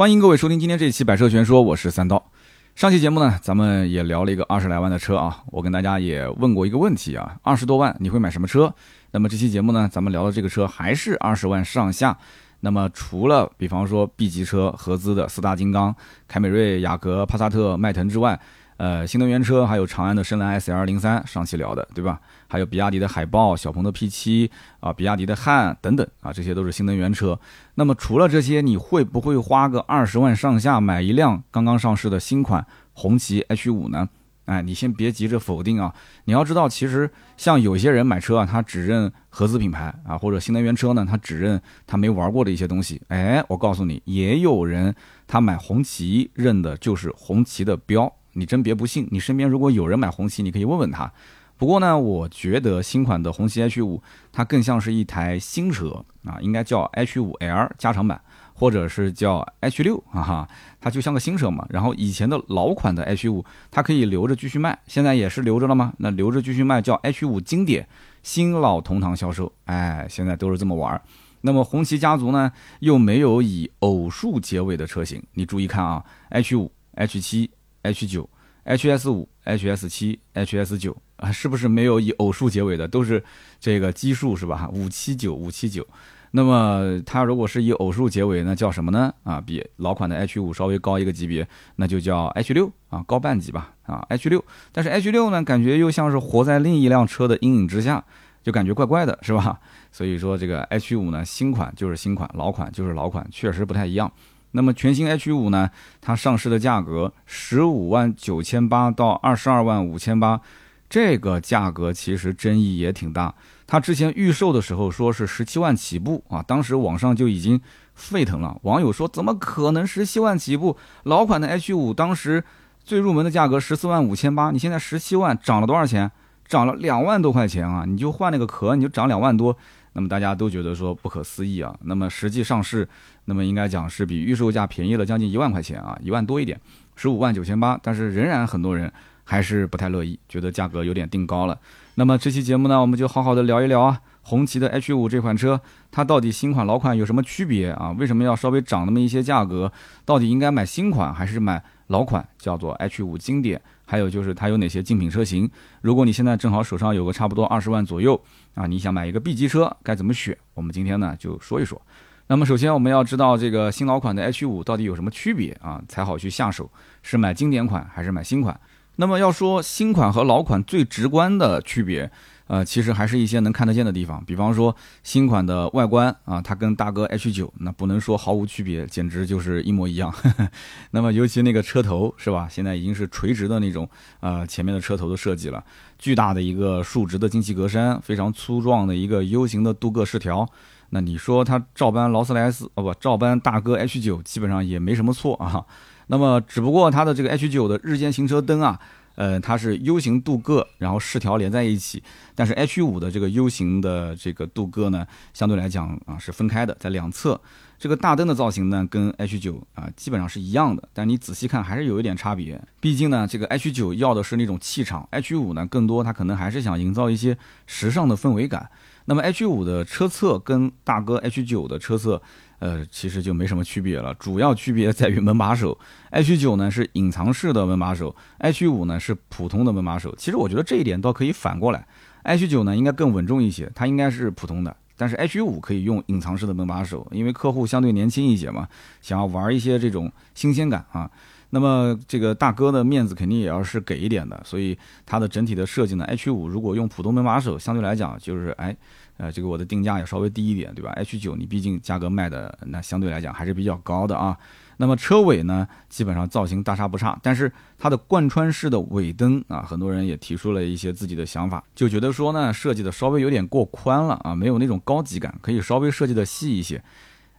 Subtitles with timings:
[0.00, 2.30] 欢迎各位收听今天这一期《百车全说》，我是三刀。
[2.74, 8.74] 上期节目呢，咱们也聊了一个二十来万的车啊，我跟大家也问过一个问题啊，二十多万你会买什么车？
[9.10, 12.16] 那么这期节目呢，咱们聊的这个车还是二十万上下。
[12.60, 15.94] 那么除了比方说 B 级车合资的四大金刚，
[16.26, 18.40] 凯美瑞、雅阁、帕萨特、迈腾之外，
[18.80, 22.18] 呃，新能源车还有长安的深蓝 S L 零三，上期聊的对吧？
[22.48, 24.50] 还有比亚迪的海豹、小鹏的 P 七
[24.80, 27.38] 啊，比亚迪的汉等等啊，这些都是新能源车。
[27.74, 34.08] 那么除了这些，你会不会花个二十万上下买一辆刚刚上市的新款红旗 H 五呢？
[34.46, 35.94] 哎，你先别急着否定啊！
[36.24, 43.02] 你要知道，其实像有些人买车啊，他只认合资品牌啊，或者新能源车呢，他只认他没玩过的一些东西。
[43.08, 44.94] 哎，我告诉你，也有人
[45.26, 48.10] 他买红旗认的就是红旗的标。
[48.40, 51.12] 你真别不信，你身边如果有人买红旗，你可以问问他。
[51.58, 58.18] 不过呢，我觉得新款的红旗 H 五它更像是一台新车啊，应该叫 H 五 L 加长版，
[58.54, 60.48] 或者是叫 H 六哈哈，
[60.80, 61.66] 它就像个新车嘛。
[61.68, 65.92] 然后以前的老款的 H 五，它可以留着继续卖，现在也是留着了吗？
[65.98, 67.86] 那留着继续卖叫 H 五经典，
[68.22, 70.98] 新老同堂销售，哎，现在都是这么玩。
[71.42, 77.50] 那么红旗家族呢，又没有以偶数结尾的车型，你注意看啊，H 五、H 七。
[77.82, 78.28] H 九、
[78.64, 82.86] HS 五、HS 七、HS 九啊，是不是没有以偶数结尾的？
[82.86, 83.22] 都是
[83.58, 84.68] 这个奇数是吧？
[84.72, 85.86] 五七九、五七九。
[86.32, 89.12] 那么它如果是以偶数结尾，那叫什么呢？
[89.24, 94.44] 啊，比老款的 H 五稍微高一个级别，那就叫 H 六啊，高半级吧啊，H 六。
[94.70, 98.04] 但是 H 六呢，感觉又像是活在另一辆车的阴影之下，
[98.44, 99.58] 就感觉怪怪的，是吧？
[99.90, 104.12] 所以说这个 H 五呢，新款就是新款，老款就是老款，确实不太一样。
[104.52, 105.70] 那么全新 H 五呢？
[106.00, 110.40] 它上市的价格十五万九千八到二十二万五千八，
[110.88, 113.34] 这个价格其实争议也挺大。
[113.66, 117.60] 它之前预售的时候说是十七万起步啊，当时网上就已经
[117.94, 118.58] 沸腾了。
[118.62, 120.76] 网友说怎么可能十七万起步？
[121.04, 122.42] 老款的 H 五当时
[122.82, 126.10] 最入门的价格十四万五千八，你现在十七万涨了多少钱？
[126.48, 127.84] 涨了两万多块钱啊！
[127.86, 129.56] 你就换那个壳，你就涨两万多。
[129.92, 132.88] 那么大家都觉得说不可思议啊，那么实际上市，
[133.24, 136.60] 那么应该讲是比预售价便宜了将近一万块钱啊，一万多一点，
[136.96, 138.92] 十五万九千八，但是仍然很多人
[139.24, 141.58] 还是不太乐意，觉得价格有点定高了。
[141.96, 147.90] 那么这期节目呢，我们就好好的聊一聊啊，红旗的 H 五这款车，它到底新款老款有什么区别啊？
[147.98, 149.70] 为什么要稍微涨那么一些价格？
[150.04, 152.26] 到底应该买新款还是买老款？
[152.38, 153.60] 叫做 H 五经典。
[153.84, 155.50] 还有就是它有哪些竞品车型？
[155.80, 158.20] 如果你现在正好手上有个差不多二十万左右
[158.54, 160.38] 啊，你想买一个 B 级车，该怎么选？
[160.54, 161.80] 我们今天呢就说一说。
[162.28, 166.70] 那么首先我们要知道这个新老款的 H 五到底有什么区别啊，才好去下手，
[167.02, 168.60] 是买经典款还是买新款？
[168.94, 172.08] 那么要说新款和老款最直观的区别。
[172.50, 174.74] 呃，其实还是一些能看得见的地方，比方说
[175.04, 180.12] 新款的外观啊，它跟大哥 H 九那不能说毫无区别，简直就是一模一样。
[180.90, 183.88] 那么尤其那个车头是吧，现在已经是垂直的那种，
[184.18, 185.62] 呃，前面的车头的设计了，
[185.96, 190.44] 巨大的一个竖直的进气格栅，非常粗壮的一个 U 型的镀铬饰条。
[190.88, 195.64] 那你说它照搬劳斯莱斯哦不，照搬大哥 H 九基本上也没什么错啊。
[196.08, 198.80] 那么只不过它的这个 H 九的日间行车灯啊。
[199.20, 202.02] 呃，它是 U 型镀铬，然后饰条连在一起。
[202.34, 207.38] 但是 H 五的这个 U 型的这个镀铬呢，相对来讲啊是分开的，在两侧。
[207.78, 212.58] 这个大灯的造型呢，跟 H 九啊基本上是一样的，但你仔细看还是有一点差别。
[212.80, 218.70] 毕竟呢，这个 H 九要的是那种气场，H 五呢更多它可能还是想营造一些时尚的氛围感。
[219.04, 222.22] 那么 H 五的车侧跟大哥 H 九的车侧。
[222.60, 225.76] 呃，其实就没什么区别了，主要区别在于门把手
[226.10, 230.14] ，H 九呢是隐藏式的门把手，H 五呢是普通的门把手。
[230.16, 231.86] 其实我觉得这一点倒可以反过来
[232.22, 238.68] ，H 九呢应该更稳重一些，它应该是普通的，但是 H 五可以用隐藏式的门把手，因为客户相对年轻一些嘛，
[239.00, 241.10] 想要玩一些这种新鲜感啊。
[241.52, 244.76] 那么这个大哥的面子肯定也要是给一点的，所以
[245.06, 248.76] 它的整体的设计呢，H 五如果用普通门把手，相对来讲就是哎。
[249.20, 254.34] 呃，这个我的定价也稍微低一点，对吧？H 九你毕竟价格卖的那相对来讲还是比较高的啊。
[254.78, 266.82] 那么车尾呢，基本上造型大差不差，但是它的贯穿式的尾灯啊，很多人也提出了一些自己的想法，就觉得说呢，设计的稍微有点过宽了啊，没有那种高级感，可以稍微设计的细一些。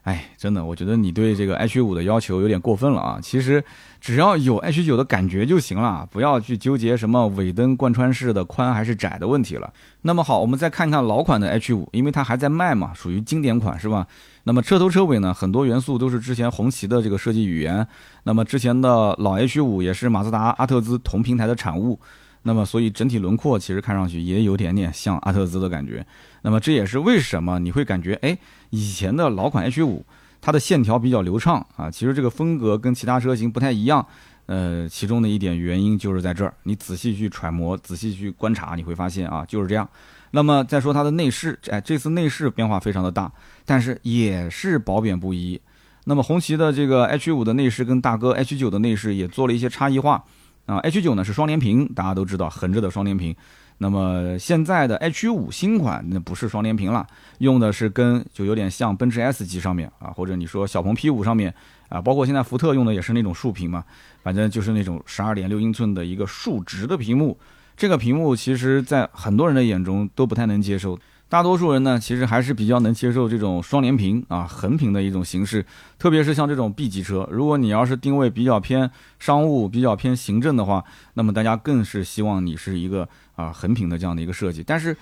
[0.03, 3.19] 哎，真的，我觉得你对这个 H 五的要求有点过分了啊！
[3.21, 3.63] 其实
[4.00, 9.71] 只要有 H 九的感觉就行了，不要去纠结什么尾灯贯穿式的宽还是窄的问题了。
[10.01, 14.07] 那么好，我们再看看老款的 H 五，因为它还在卖嘛，属于经典款是吧？
[14.45, 17.88] 那么车头车尾呢，很多元素都是之前红旗的这个设计语言。
[18.24, 22.00] 那么之前的老 H 五也是马自达、阿特兹同平台的产物。
[22.44, 26.06] 那么，所以整体轮廓其实看上去也有点点像阿特兹的感觉。
[26.42, 28.38] 那么这也是为什么你会感觉，哎，
[28.72, 30.04] 以前的老款 H 五
[30.42, 31.92] 它的线条比较流畅啊。
[31.92, 34.06] 其实这个风格跟其他车型不太一样，
[34.48, 36.54] 呃，其中的一点原因就是在这儿。
[36.64, 39.88] 你仔细去揣摩，仔细去观察，你会发现啊，就是这样。
[40.32, 43.32] 那么再说它的内饰，哎，这次内饰变化非常的大，
[43.66, 45.62] 但是也是褒贬不一。
[46.06, 50.24] 那么红旗的这个 H 五的内饰跟大哥 H 九的内饰也做了一些差异化
[50.72, 50.78] 啊。
[50.80, 53.36] H 九呢是双联屏，大家都知道横着的双联屏。
[53.80, 57.06] 那么现在的 H 五新款那不是双联屏了，
[57.40, 61.54] 用的是跟就有点像奔驰 S 级上面啊，或者你说小鹏 P 五上面
[61.90, 63.84] 啊，包括现在福特用的也是那种竖屏嘛，
[64.22, 67.38] 反正就是那种十二点六英寸的一个竖直的屏幕。
[67.76, 71.00] 这个屏幕其实，在很多人的眼中都不太能接受。
[71.31, 75.66] 大多数人呢，其实还是比较能接受这种双联屏啊、横屏的一种形式。
[75.98, 80.83] 特别是像这种 B 级车，如果你要是定位比较偏商务、比较偏行政的话，
[81.13, 83.07] 那么大家更是希望你是一个
[83.38, 84.62] 啊横屏的这样的一个设计。
[84.62, 84.94] 但是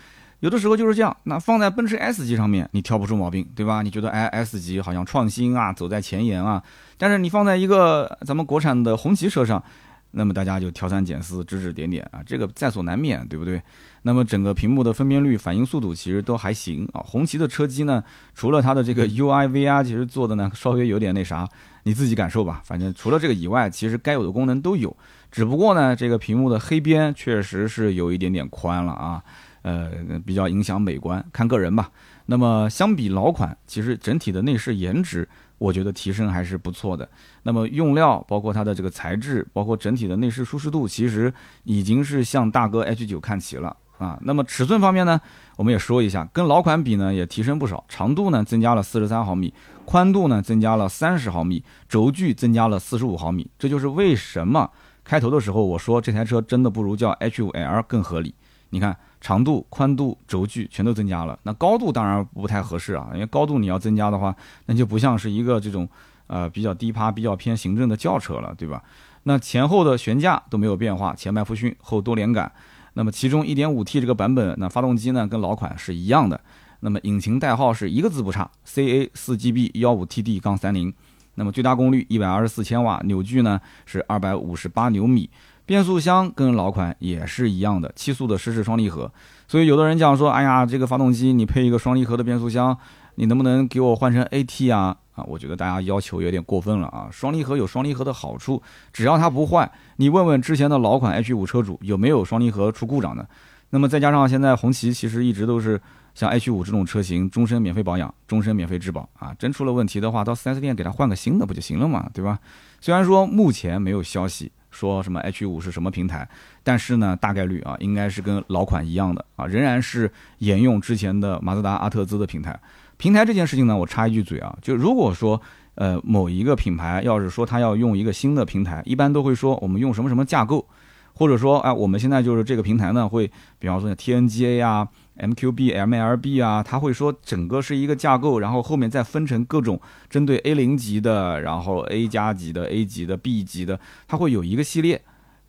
[0.42, 3.82] 有的时候就是这样，那放在奔驰 S 级上面，你挑不出毛病，对吧？
[3.82, 6.62] 你觉得哎 S 级好像创新啊，走在前沿啊。
[7.00, 9.64] 但是你放在一个咱们国产的红旗车上。
[10.12, 13.62] 那么大家就挑三拣四、指指点点啊，这个在所难免，对不对？
[14.02, 17.02] 那么整个屏幕的分辨率、反应速度其实都还行啊。
[17.06, 18.04] 红旗的车机呢，
[18.34, 21.48] 除了它的这个 UI、VR，其实做的呢稍微有点那啥，
[21.84, 22.62] 你自己感受吧。
[22.66, 24.96] 反正除了这个以外，其实该有的功能都有。
[25.32, 29.24] 只不过呢，这个屏幕的黑边确实是有一点点宽了啊，
[29.62, 29.92] 呃，
[30.26, 31.92] 比较影响美观，看个人吧。
[32.26, 35.28] 那么相比老款，其实整体的内饰颜值。
[35.60, 37.08] 我觉得提升还是不错的。
[37.44, 41.32] 那么用料，包括它的这个材质，包括整体的内饰舒适度，其实
[41.66, 44.18] 已经是向大哥 H 九看齐了啊。
[44.24, 45.22] 那么尺寸方面呢，
[45.58, 47.86] 我们也说一下，跟老款比呢也提升不少。
[47.88, 49.54] 长度呢增加了四十三毫米，
[49.86, 53.48] 宽度呢增加了三十毫米，轴距增加了四十五毫米。
[53.60, 54.72] 这就是为什么
[55.04, 58.34] 开头的时候我说这台车真的不如叫 H 五 L 更合理。
[58.72, 58.98] 你看。
[59.22, 64.36] 长度、宽度、轴距全都增加了，那高度当然不太合适啊，因为高度你要增加的话，
[64.66, 65.88] 那就不像是一个这种
[66.28, 68.82] 呃比较低趴、比较偏行政的轿车了，对吧？
[69.24, 72.50] 那前后的悬架都没有变化，前麦弗逊后多连杆。
[72.94, 76.40] 那么其中 1.5T 这个版本，那发动机呢跟老款是一样的。
[76.80, 80.94] 那么引擎代号是一个字不差，CA4GB15TD-30。
[81.36, 85.30] 那么最大功率124千瓦，扭矩呢是258牛米。
[85.70, 89.12] 变速箱跟老款也是一样的，七速的湿式双离合。
[89.48, 92.76] 所以有的人讲说，哎呀，这个发动机你配一个双离合的变速箱，
[93.14, 94.98] 你能不能给我换成 AT 啊？
[95.14, 97.08] 啊，我觉得大家要求有点过分了啊！
[97.12, 98.60] 双离合有双离合的好处，
[98.92, 103.30] 只要它不坏，你问问之前的老款 H5 车主有没有双离合出故障的。
[103.70, 105.80] 那么再加上现在红旗其实一直都是
[106.16, 109.36] 像 H5 这种车型，终身免费保养，终身免费质保啊！
[109.38, 112.40] 真出了问题的话，到 4S 店给他换个新的不就行了嘛，对吧？
[112.82, 114.52] 虽然说目前没有消息。
[114.72, 116.28] 说什么 H 五是什么平台？
[116.64, 122.60] 但是呢，大概率啊，应该是跟老款一样的啊，仍然是沿用之前的马自达阿特兹的平台。
[122.98, 125.42] 平台这件事情呢，我插一句嘴啊，就如果说
[125.76, 130.68] 呃某一个品牌要是说他要用一个新的平台，一般都会说我们用什么什么架构，
[131.14, 134.88] 或者说哎我们现在就是这个平台呢会，比方说 TNGA 呀。
[135.20, 139.80] MQB、MLB 啊，他会说整个是一个架构，然后后面再分成各种
[140.10, 145.02] 针对 A 零级的，然后 A 加级的、A 级的、B 级的，它会有一个系列。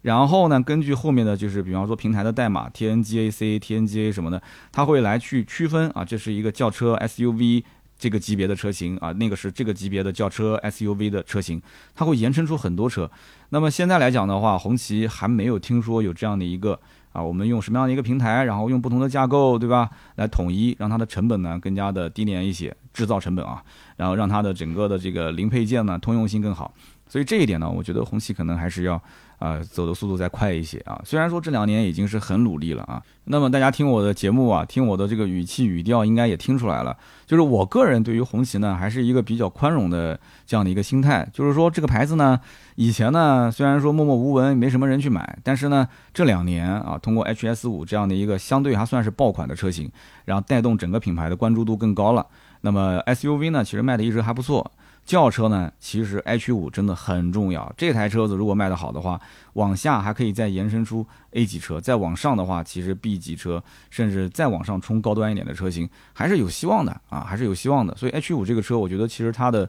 [0.02, 7.62] 然后呢，根据后面的就是比方说平台的代码 TNGA-C、TNGA 什么的，它会来去区分啊，这是一个轿车 SUV
[7.98, 11.60] 这个级别的车型啊，那个是这个级别的轿车 SUV 的车型，
[11.94, 13.10] 它会延伸出很多车。
[13.50, 16.80] 那么现在来讲的话，红旗还没有听说有这样的一个。
[17.12, 19.90] 啊，我们用什么样的一个平台，然后用不同的架构，对吧？
[20.16, 23.62] 来统一，让它的成本呢更加的低廉一些，制造成本啊，
[23.96, 26.72] 然后让它的整个的这个零配件呢通用性更好。
[27.10, 28.98] 所以这一点呢，我觉得红旗可能还是要。
[29.40, 31.00] 啊，走的速度再快一些啊！
[31.02, 36.94] 虽然说这两年已经是很努力了啊，那么大家听我的节目啊，听我的这个语气语调，应该也听出来了。
[37.24, 41.26] 就是我个人对于红旗呢，还是一个比较宽容的这样的一个心态。
[41.32, 42.38] 就是说这个牌子呢，
[42.74, 49.90] 以前呢虽然说默默无闻，没什么人去买，但是呢这两年啊，通过 HS 五这样的一个相对还算是爆款的车型，
[50.26, 52.26] 然后带动整个品牌的关注度更高了。
[52.60, 54.70] 那么 SUV 呢，其实卖的一直还不错。
[55.10, 57.74] 轿车呢，其实 H 五真的很重要。
[57.76, 59.20] 这台车子如果卖得好的话，
[59.54, 67.92] 往下还可以再延伸出 A 级车，再往上的话，其实 B 级车，甚至再往上冲高端一点的车型，还是有希望的啊，还是有希望的。
[67.96, 69.68] 所以 H 五这个车，我觉得其实它的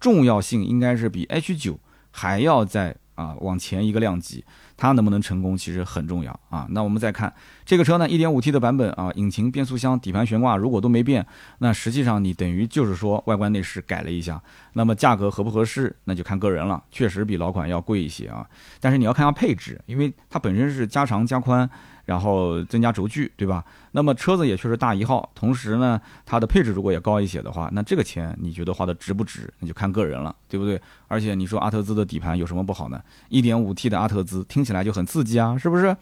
[0.00, 1.78] 重要性应该是比 H 九
[2.10, 4.42] 还要再啊往前一个量级。
[4.78, 6.66] 它能不能成功其实很重要啊。
[6.70, 7.30] 那我们再看
[7.66, 11.26] 这个车呢，1.5T 的版本啊，引擎、变速箱、底盘悬挂如果都没变，
[11.58, 14.40] 那实际上你等于就是说外观内饰改了一下。
[14.72, 18.46] 那么价格合不合适，那就看个人了，确实比老款要贵一些啊。
[18.80, 21.68] 但是你要看下配置，因为它本身是加长加宽。
[22.08, 23.62] 然后增加轴距，对吧？
[23.92, 29.52] 那么车子也确实大一号，同时呢，它的配置如果也高一些的话，那这个钱你觉得花的值不值？
[29.58, 30.80] 那就看个人了，对不对？
[31.06, 32.98] 而且你说阿特兹的底盘有什么不好呢
[33.28, 35.94] ？1.5T 的阿特兹听起来就很刺激啊，是不是？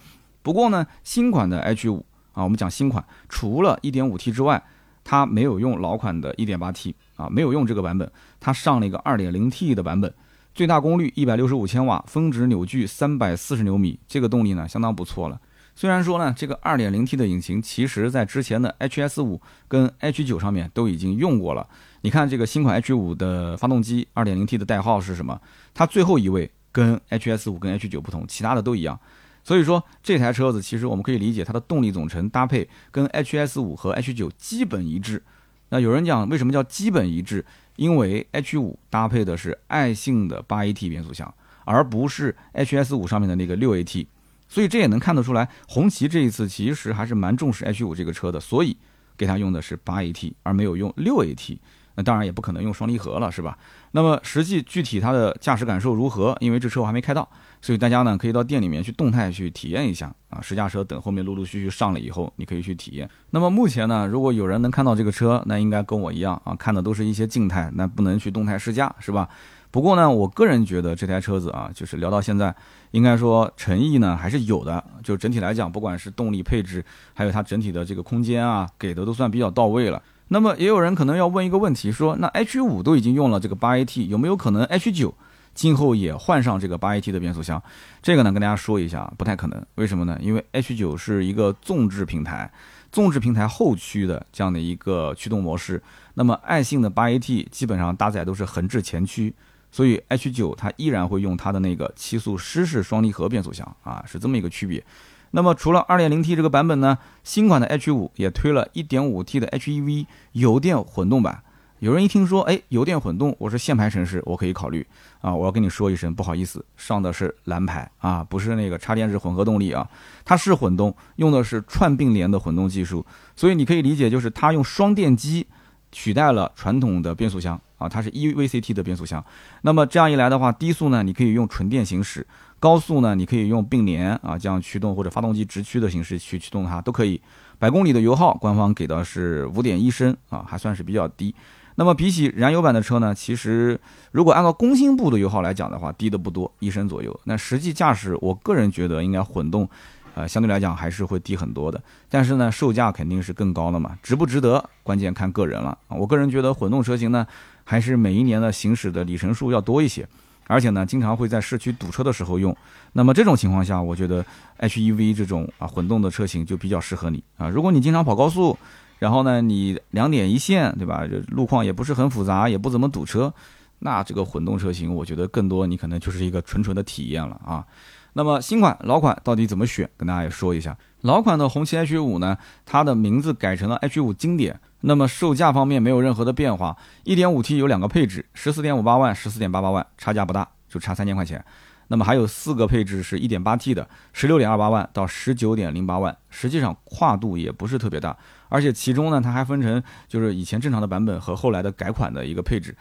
[0.45, 2.01] 不过呢，新款的 H5
[2.35, 4.63] 啊，我们讲新款，除了 1.5T 之外，
[5.03, 8.09] 它没有用老款的 1.8T 啊，没有用这个版本，
[8.39, 10.15] 它上了一个 2.0T 的版本，
[10.55, 15.41] 最大功率165千瓦，峰值扭矩340牛米，这个动力呢相当不错了。
[15.79, 21.69] 虽然说呢，这个 2.0T 的引擎，其实在之前的 HS5 跟 H9 上面都已经用过了。
[22.01, 25.39] 你看这个新款 H5 的发动机，2.0T 的代号是什么？
[25.75, 28.99] 它最后一位跟 HS5 跟 H9 不同，其他的都一样。
[29.45, 35.23] 所以说这台车子其实我们可以理解它的动力总成搭配跟 HS5 和 H9 基本一致。
[35.69, 37.45] 那有人讲为什么叫基本一致？
[37.77, 41.35] 因为 H5 搭配的是爱信的 8AT 变速箱，
[41.67, 44.07] 而不是 HS5 上面的那个 6AT。
[44.49, 48.77] 所以这也能看得出来，红旗这一次其实还是蛮重视 H5 这个车的，所以
[49.17, 51.59] 给他用的是八 AT，而没有用六 AT。
[51.99, 53.57] 那当然也不可能用双离合了，是吧？
[53.93, 56.37] 那么实际具体它的驾驶感受如何？
[56.41, 57.27] 因为这车我还没开到，
[57.63, 60.39] 所以大家呢可以到店里面去动态去体验一下啊。
[60.43, 63.09] 试驾车等后面陆陆续续上了以后，你可以去体验。
[63.31, 69.27] 那么目前呢，如果有人能看到这个车，那应该跟我一样啊，看的都是一些静态，那不能去动态试驾，是吧？
[69.71, 72.55] 不过呢，我个人觉得这台车子啊，就是聊到现在，
[72.97, 74.83] 应该说诚意呢还是有的。
[75.05, 80.03] 就整体来讲，不管是动力配置，还有它整体的这个空间啊，给的都算比较到位了。
[80.29, 85.15] 那么也有人可能要问一个问题，说那 H 五都已经用了这个八 AT，有没有可能 H 九
[85.55, 87.63] 今后也换上这个八 AT 的变速箱？
[88.03, 89.65] 这个呢跟大家说一下，不太可能。
[89.75, 90.19] 为什么呢？
[90.23, 92.51] 因为 H 九是一个纵置平台，
[92.91, 95.81] 纵置平台后驱的这样的一个驱动模式。
[96.15, 99.35] 那么爱信的八 AT 基本上搭载都是横置前驱。
[99.71, 104.85] 所以 H 九它依然会用它的那个七速湿式双离合变速箱啊，是这么一个区别。
[105.33, 111.43] 那么除了 2.0T 这个版本呢，新款的 H 五也推了 1.5T 的 HEV 油电混动版。
[111.81, 114.87] 有人一听说，哎，油电混动，我是限牌城市，我可以考虑
[115.21, 115.35] 啊。
[115.35, 119.87] 我要跟你说一声，不好意思，上的是蓝牌啊，不是那个插电式混合动力啊，
[120.25, 123.05] 它是混动，用的是串并联的混动技术，
[123.37, 125.47] 所以你可以理解就是它用双电机
[125.93, 127.61] 取代了传统的变速箱。
[127.79, 129.25] 啊，它是 eVCT 的变速箱，
[129.63, 132.27] 那么这样一来的话，低速呢你可以用纯电行驶，
[132.59, 137.21] 高速呢你可以用并联啊这样驱动或者发动机直驱的形式去驱动它都可以。
[137.59, 141.35] 百公里的油耗，官方给的是五点一升啊，还算是比较低。
[141.77, 143.79] 那么比起燃油版的车呢，其实
[144.13, 147.19] 如果按照工信部的油耗来讲的话，低的不多，一升左右。
[147.25, 149.69] 那实际驾驶，我个人觉得应该混动。
[150.15, 151.79] 呃，相对来讲还是会低很多的，
[152.09, 155.97] 但是呢，售价肯定是更高的嘛，值不值得，关键看个人了啊。
[155.97, 157.27] 我个人觉得混动车型呢，
[157.69, 160.07] 还是每一年的行驶的里程数要多一些，
[160.47, 162.57] 而且呢，经常会在市区堵车的时候用。
[162.93, 164.25] 那么这种情况下，我觉得
[164.61, 167.49] HEV 这种啊混动的车型就比较适合你啊。
[167.49, 168.57] 如果你经常跑高速，
[169.01, 171.05] 然后呢，你两点一线，对吧？
[171.29, 173.35] 路况也不是很复杂，也不怎么堵车，
[173.81, 177.67] 那这个混动车型，我觉得更多你可能就是一个纯纯的体验了啊。
[178.13, 179.91] 那么新款、老款到底怎么选？
[179.97, 180.75] 跟大家也说一下。
[181.03, 184.59] 老款的红旗 H 五呢，它的名字改成了 H 五经典。
[184.87, 186.77] 那么售价方面没有任何的变化。
[187.05, 191.45] 1.5T 有两个配置，十四点五八万、十四点八八万，差价不大，就差三千块钱。
[191.89, 198.17] 那么还有四个配置是 1.8T 的，十六点二八万到十九点零八万，实际上跨度也不是特别大。
[198.49, 202.77] 而且其中呢，它还分成就是以前正常的版本和后来的改款的一个配置。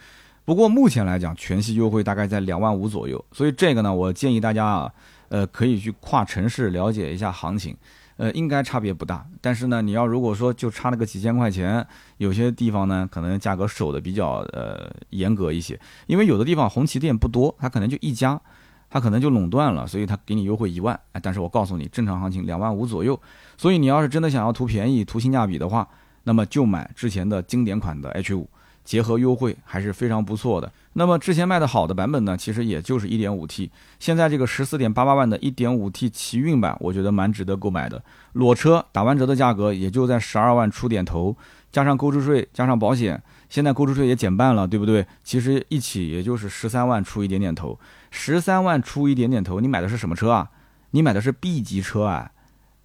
[0.45, 3.25] 不过目前来讲，全系优惠大概在两万五左右。
[3.31, 4.91] 所以这个呢，我建议大家啊。
[5.27, 7.75] 呃，可以去跨城市了解一下行情，
[8.17, 9.25] 呃，应该差别不大。
[9.41, 11.85] 但是呢，你要如果说就差那个几千块钱，
[12.17, 18.39] 有些地方呢可能价格守的比较呃严格一些，因为有的地方红旗店不多，它可能就一家，
[18.89, 20.99] 它可能就垄断了，所以它给你优惠一万。
[21.21, 23.19] 但是我告诉你，正常行情两万五左右。
[23.57, 25.87] 所以你要是真的想要图便宜、图性价比的话，
[26.23, 28.49] 那么就买之前的经典款的 H 五。
[28.85, 30.71] 结合优惠还是非常不错的。
[30.97, 33.69] 那么之前卖的好的版本呢，其实也就是 1.5T。
[33.99, 38.01] 现在这个14.88万的 1.5T 奇骏版，我觉得蛮值得购买的。
[38.31, 41.35] 裸车打完折的价格也就在12万出点头，
[41.69, 45.05] 加上购置税，加上保险，现在购置税也减半了，对不对？
[45.21, 47.77] 其实一起也就是13万出一点点头。
[48.13, 50.49] 13万出一点点头，你买的是什么车啊？
[50.91, 52.31] 你买的是 B 级车啊，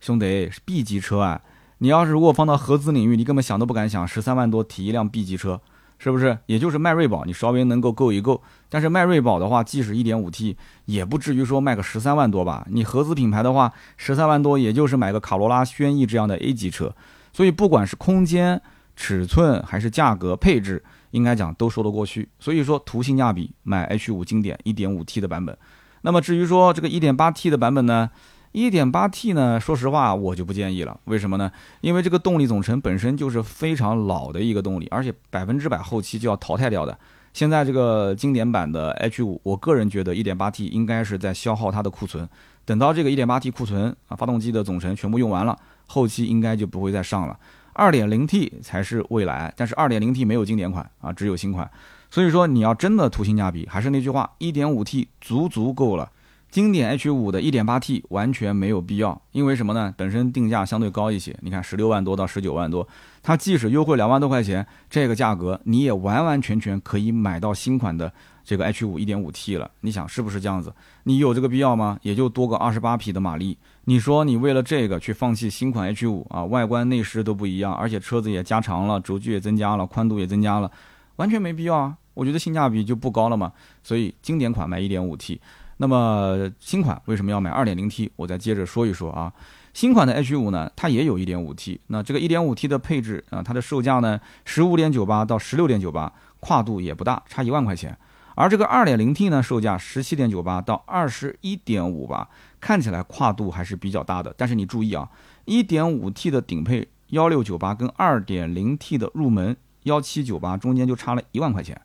[0.01, 1.41] 兄弟，是 B 级车啊！
[1.79, 5.61] 你要是如果放到合资领域，你根本想都不敢想，十三万多提一辆 B 级车。
[6.03, 6.37] 是不是？
[6.47, 8.43] 也就是迈锐宝，你稍微能够够一够。
[8.71, 12.67] 但是迈锐宝的话，即使 1.5T，也不至于说卖个十三万多吧？
[12.71, 16.95] 你合资品牌的话，十三万多，也就是买个卡罗拉、轩逸这样的 A 级车。
[17.35, 18.61] 所以不管是空间、
[18.97, 22.27] 尺寸还是价格、配置，应该讲都说得过去。
[22.39, 25.55] 所以说图性价比，买 H5 经典 1.5T 的版本。
[26.01, 28.09] 那么至于说这个 1.8T 的版本呢
[28.53, 30.99] ？1.8T 呢，说实话我就不建议了。
[31.05, 31.51] 为什么呢？
[31.81, 36.99] 因为这个动力总成本身就是非常老的一个动力，而且百分之百后期就要淘汰掉的。
[37.33, 42.29] 现在这个经典版的 H5，我个人觉得 1.8T 应该是在消耗它的库存。
[42.65, 47.39] 等到这个 1.8T 库存啊，发动机的总成全部用完了，后期应该就不会再上了。
[47.75, 51.71] 2.0T 才是未来，但是 2.0T 没有经典款啊，只有新款。
[52.11, 56.11] 所以说你要真的图性价比，还是那句话，1.5T 足足够了。
[56.51, 59.95] 经典 H 五的 1.8T 完全没有必要，因为什么呢？
[59.97, 62.87] 本身定价相对高一些，你看十六万多到十九万多，
[63.23, 68.13] 它即使优惠两万多块钱，这个价格你也完完全全可以买到新款的
[68.45, 69.71] 这个 H 五 1.5T 了。
[69.83, 70.75] 你想是不是这样子？
[71.05, 71.97] 你有这个必要吗？
[72.03, 76.45] 也就多个二十八匹的马力，你说你为了这个去放弃新款 H 五啊？
[76.45, 80.69] 外观内饰都不一样，而且车子也加长了，轴距也增加了，宽度也增加了，
[81.15, 81.97] 完全没必要啊！
[82.15, 83.53] 我觉得性价比就不高了嘛。
[83.85, 85.39] 所以经典款买 1.5T。
[85.81, 88.11] 那么新款为什么要买 2.0T？
[88.17, 89.33] 我再接着说一说啊。
[89.73, 91.79] 新款的 H5 呢，它也有 1.5T。
[91.87, 97.97] 那这个 1.5T 的配置啊，它的售价呢，十五点九八到十六点九八，跨度也不大，差一万块钱。
[98.35, 102.29] 而这个 2.0T 呢，售价十七点九八到二十一点五八，
[102.61, 104.35] 看起来跨度还是比较大的。
[104.37, 105.09] 但是你注意啊
[105.47, 111.81] ，1.5T 的顶配幺六九八跟 2.0T 的入门幺七九八中间就差了一万块钱。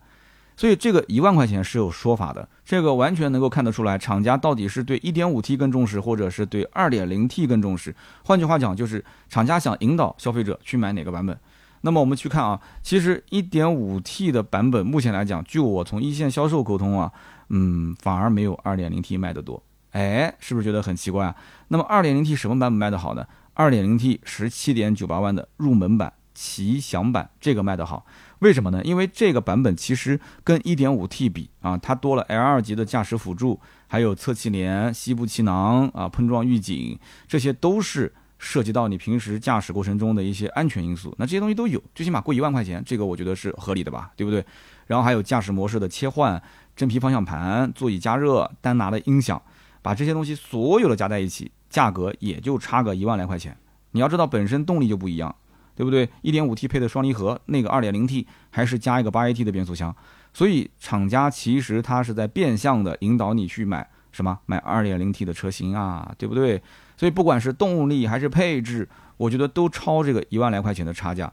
[0.58, 7.96] 所以这个一万块钱是有说法的，这个完全能够看得出来，厂家到底是对 1.5T 更重视，或者是对 2.0T 更重视。
[8.24, 11.38] 换句话讲，就是厂家想引导消费者去买哪个版本。
[11.82, 17.12] 那么我们去看啊，其实 1.5T 的版本目前来讲，据我从一线销售沟通啊，
[17.50, 19.62] 嗯，反而没有 2.0T 卖得多。
[19.92, 21.36] 哎，是不是觉得很奇怪啊？
[21.68, 28.06] 那么 2.0T 什么版本卖得好呢？2.0T 17.98万的入门版、奇享版，这个卖得好。
[28.40, 28.82] 为什么呢？
[28.84, 41.16] 因为这个版本其实跟 1.5T 比啊，它多了 L2 级的驾驶辅助，还有侧气帘、膝部气囊啊、碰撞预警，这些都是涉及到你平时驾驶过程中的一些安全因素。
[41.18, 44.46] 那这些东西都有，最起码贵一万块钱，这个我觉得是合理的吧，对不对？
[44.88, 46.42] 然后还有驾驶模式的切换、
[46.76, 49.42] 真皮方向盘、座椅加热、丹拿的音响，
[49.82, 53.56] 把这些东西所有的加在一起，价格也就差个一万来块钱。
[53.92, 55.34] 你要知道，本身动力就不一样。
[55.76, 59.96] 对不对一点五 T 配的双离合，那个二点零 T 还是加一个八 AT 的变速箱，
[60.34, 64.40] 所以厂家其实它是在变相的引导你去买什么？
[64.46, 66.62] 买二点零 T 的车型啊，对不对？
[66.98, 71.32] 所以不管是动力还是配置，我觉得都超这个一万来块钱的差价，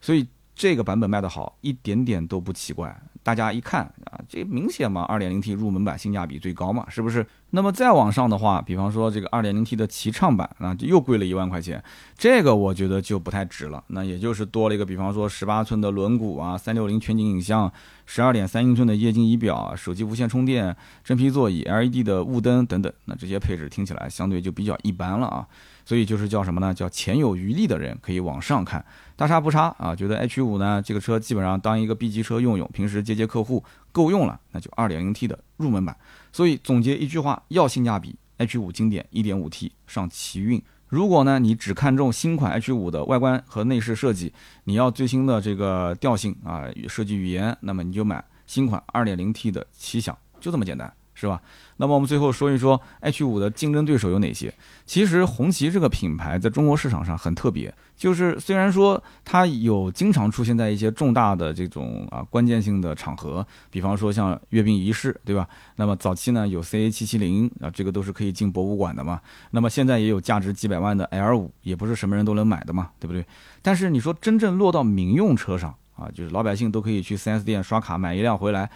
[0.00, 2.96] 所以这个版本卖得好，一点点都不奇怪。
[3.22, 7.26] 大家一看啊，这明显嘛，2.0T 入门版性价比最高嘛，是不是？
[7.50, 11.82] 那么再往上的话，比方说这个 2.0T 的奇畅版啊，就又贵了一万块钱，
[12.18, 13.82] 这个我觉得就不太值了。
[13.88, 17.72] 那也就是多了一个，比方说18寸的轮毂啊，360全景影像
[18.06, 22.92] ，12.3英寸的液晶仪表，手机无线充电，真皮座椅，LED 的雾灯等等。
[23.06, 25.48] 那这些配置听起来相对就比较一般了啊。
[25.84, 26.72] 所以就是叫什么呢？
[26.72, 28.84] 叫钱有余力的人可以往上看，
[29.16, 29.94] 大差不差啊。
[29.94, 35.96] 觉得 H 五呢这个车基本上当一个 B 级车用用，平时接接客户够用了，那就 2.0T 的入门版。
[36.32, 40.62] 所以总结一句话，要性价比，H 五经典 1.5T 上奇骏。
[40.88, 44.32] 如果呢你只看重新款 H 五的外观和内饰设计，
[44.64, 50.92] 你要最新的这个调性啊设计语言，那么你就买新款 2.0T 的奇享，就这么简单。
[51.24, 51.40] 是吧？
[51.78, 54.52] 那么我们最后说一说 H 五的竞争对手有哪些？
[54.84, 65.48] 其实红旗这个品牌在中国市场上很特别，就是虽然说它有经常出现在一些重大的这种啊关键性的场合，比方说像阅兵仪式，对吧？
[65.76, 69.18] 那么早期呢有 CA 七七零啊，这个都是可以进博物馆的嘛。
[69.52, 73.24] 那么现在也有价值几百万的 L 五，也不是什么人都能买的嘛，对不对？
[73.62, 78.70] 但是你说真正落到民用车上啊，就是老百姓都可以去 4S 店刷卡买一辆回来。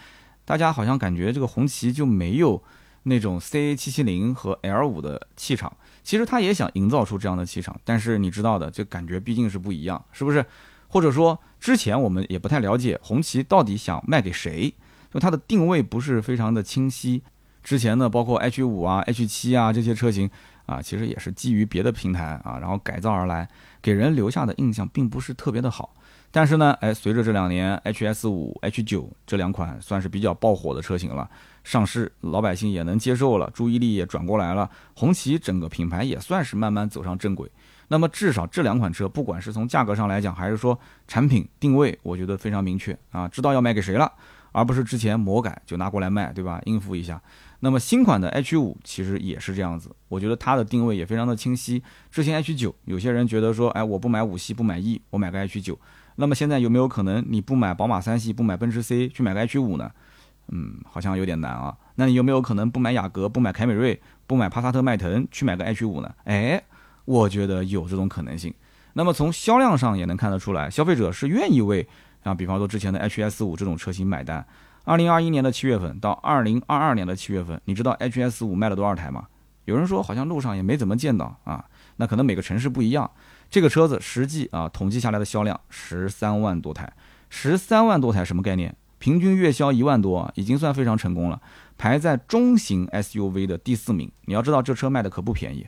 [0.49, 2.59] 大家好像感觉这个红旗就没有
[3.03, 10.43] 那种 CA 七七零和 L 五的气场，其实他也想营造出这样的气场，但是你知道的，这感觉毕竟是不一样，是不是？
[10.87, 14.73] 或者说之前我们也不太了解红旗到底想卖给谁，
[15.13, 17.21] 就它的定位不是非常的清晰。
[17.61, 20.27] 之前呢，包括 H 五啊、H 七啊这些车型
[20.65, 23.47] 啊，其实也是基于别的平台啊，然后改造而来，
[23.83, 25.93] 给人留下的印象并不是特别的好。
[26.31, 31.27] 但是呢，哎，随着这两年 H S 五、H 九这两款算是比较爆火的车型了
[31.63, 37.49] 上市，老百姓也能接受了，注意力也转过来了，红旗整个品牌也算是慢慢走上正轨。
[37.87, 44.11] 那么至少这两款车，不管是从价格上来讲，还是说产品定位，我觉得非常明确啊，知道要卖给谁了，
[44.51, 46.61] 而不是之前魔改就拿过来卖，对吧？
[46.65, 47.19] 应付一下。
[47.61, 51.81] 那么新款的 H 五其实也是这样子，我觉得它的定位也非常的清晰。
[52.11, 55.77] 之前 H 九有些人觉得说，哎，我不买五系不买 E，我买个 H 九。
[56.19, 59.89] 那么现在有没有可能你不买宝马三系不买奔驰 C 去买个 H 五呢？
[60.49, 61.73] 嗯，好像有点难啊。
[61.95, 66.13] 那你有没有可能不买雅阁不买凯美瑞不买帕萨特迈腾去买个 H 五呢？
[66.25, 66.61] 哎，
[67.05, 68.53] 我觉得有这种可能性。
[68.93, 71.87] 那么从销量上也能看得出来，消费者是愿意为
[72.23, 74.45] 啊，比方说之前的 H S 五这种车型买单。
[74.83, 79.25] 二零二一年的七月份到二零二二年的七月份，你知道 H S 五卖了多少台吗？
[79.65, 81.63] 有人说好像路上也没怎么见到啊，
[81.95, 83.09] 那可能每个城市不一样。
[83.49, 86.91] 这个车子实际啊统计下来的销量十三万多台，
[87.29, 88.75] 十三万多台什么概念？
[88.99, 91.41] 平均月销一万多，已经算非常成功了，
[91.77, 94.11] 排在中型 S U V 的第四名。
[94.25, 95.67] 你要知道这车卖的可不便宜，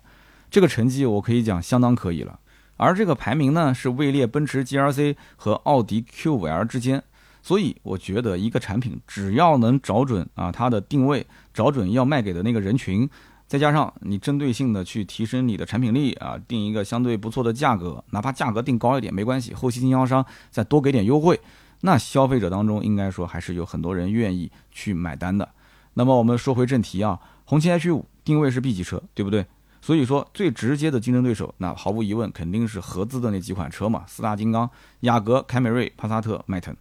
[0.50, 2.40] 这个成绩我可以讲相当可以了。
[2.78, 7.02] 而这个排名呢是位列奔驰 G R C 和奥迪 Q 五 L 之间。
[7.44, 13.10] 所以我觉得一个产品只要能找准啊它的定位，找准要卖给的那个人群，
[13.52, 21.38] 再加上你针对性的去提升你的产品力啊，定一个相对不错的价格，哪怕价格定高一点没关系，后期经销商再多给点优惠，
[21.82, 25.50] 那消费者当中应该说还是有很多人愿意去买单的。
[25.96, 29.46] 那么我们说回正题啊，红旗 H 五定位是 B 级车，对不对？
[29.82, 34.70] 所以说最直接的竞争对手，那毫无疑问肯定是合资的那几款车嘛，四大金刚、
[35.02, 36.74] 雅阁、凯美瑞、帕萨特、迈腾。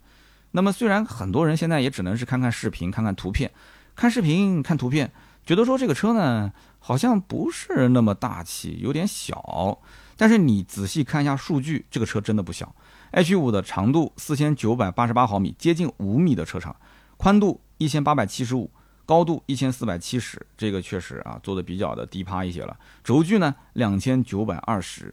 [0.52, 3.50] 那么虽然很多人现在也只能是看看视频、看看图片，
[3.96, 5.10] 看视频、看图片，
[5.50, 9.80] 觉得说这个车呢好像不是那么大气，有点小。
[10.16, 12.72] 但是你仔细看一下数据，这个车真的不小。
[13.10, 16.76] H5 的长度四千九百八十八毫米，接近五米的车长，
[17.16, 18.70] 宽度一千八百七十五，
[19.04, 22.78] 高度一千四百七十，这个确实啊做的比较的低趴一些了。
[23.02, 25.12] 轴距呢两千九百二十，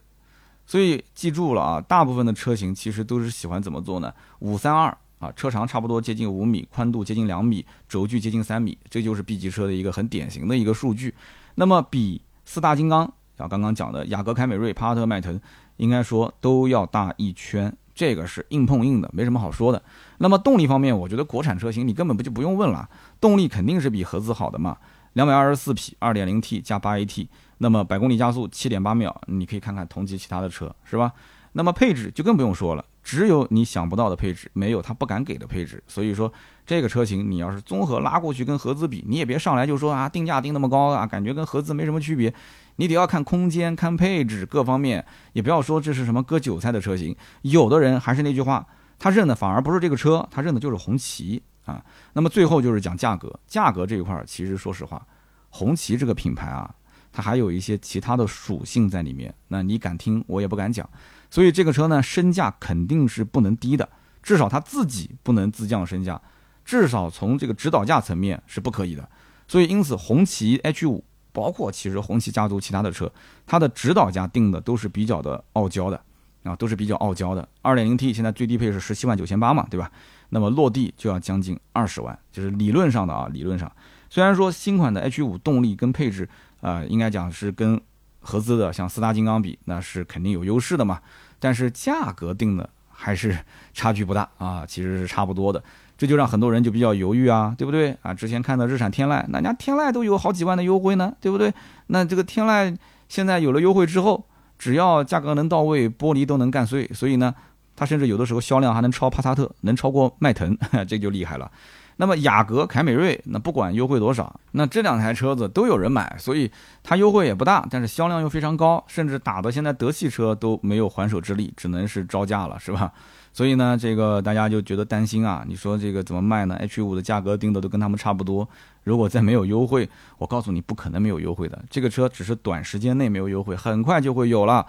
[0.68, 4.14] 所以记住了啊，大部分的车型其实都是喜欢怎么做呢？
[4.38, 4.96] 五三二。
[5.20, 11.14] 啊，车长差不多接近五米，宽度接近两米，轴距接近三米，这就是 B 级车的一个很典型的一个数据。
[11.56, 13.06] 那么比四大金刚
[13.38, 15.40] 啊，刚刚讲的雅阁、凯美瑞、帕萨特、迈腾，
[15.78, 19.82] 应该说都要大一圈，这个是硬碰硬的，没什么好说的。
[20.20, 22.88] 那么动力方面，我觉得国产车型你根本不就不用问了，
[23.20, 24.78] 动力肯定是比合资好的嘛。
[25.14, 27.28] 两百二十四匹，二点零 T 加八 AT，
[27.58, 31.12] 那么百公里加速七点八秒，你可以看看同级其他的车，是吧？
[31.54, 32.86] 那么配置就更不用说了。
[33.08, 35.82] 只有你想不到的配置，没有他不敢给的配置。
[35.88, 36.30] 所以说，
[36.66, 42.34] 这个车型你要是综合拉过去跟合资比，你也别上来就说啊定价定那么高啊，感觉跟合资没什么区别。
[42.76, 47.16] 你得要看空间、看配置各方面，也不要说这是什么割韭菜的车型。
[47.44, 48.68] 有的人还是那句话，
[49.00, 51.82] 他认的反而不是这个车，他认的就是红旗啊。
[52.12, 55.02] 那么最后就是讲价格，价格这一块儿其实说实话，
[55.48, 56.70] 红旗这个品牌啊，
[57.14, 59.34] 它还有一些其他的属性在里面。
[59.48, 60.88] 那你敢听，我也不敢讲。
[61.30, 63.88] 所以这个车呢，身价肯定是不能低的，
[64.24, 66.22] 至少它自己不能自降身价，
[66.64, 69.08] 至少从这个指导价层面是不可以的。
[69.48, 73.12] 所以因此，红旗 H 五，包括其实红旗家族其他的车，
[73.46, 76.02] 它的指导价定的都是比较的傲娇的
[76.44, 77.48] 啊，都是比较傲娇的。
[77.62, 79.92] 二点零 T 现在最低配是十七万九千八嘛，对吧？
[80.30, 83.72] 那么落地就要将近二十万，就是理论上的啊，理论上，
[84.10, 86.28] 虽然说新款的 H 五动力跟配置
[86.62, 87.82] 啊，应该讲是跟。
[88.28, 91.00] 合资的像四大金刚比那是肯定有优势的嘛，
[91.40, 93.38] 但是价格定的还是
[93.74, 95.64] 差距不大 啊，其实是差不多的，
[95.98, 98.14] 这就让很多人就比较犹豫啊，对不对啊？
[98.14, 101.54] 之前看的日产天籁，那人家天籁都有好几万的优惠呢，对不对？
[101.88, 102.76] 那这个天籁
[103.08, 104.26] 现在有了优惠之后，
[104.60, 107.34] 只要价格能到位，玻璃都能干碎，所以呢，
[107.78, 111.50] 它甚至有的时候销量还能超帕萨特，能超过迈腾， 这就厉害了。
[111.98, 116.50] 那么雅阁、凯美瑞，那不管优惠多少，那这两台车子都有人买，所以
[116.84, 122.92] 它优惠也不大，但是销量又非常高，甚至打的现在德系车都没有还手之力，只能是招架了，是吧？
[123.34, 128.48] 所以呢，这个大家就觉得担心啊，你说这个怎么卖呢？H 五的价格定的都跟他们差不多，
[128.84, 134.66] 如果再没有优惠，我告诉你不可能没有优惠的，这个车只是短时间内没有优惠，很快就会有了。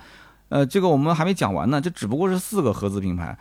[0.51, 3.37] 呃，这个我们还没讲完呢，这只不过是四个合资品牌。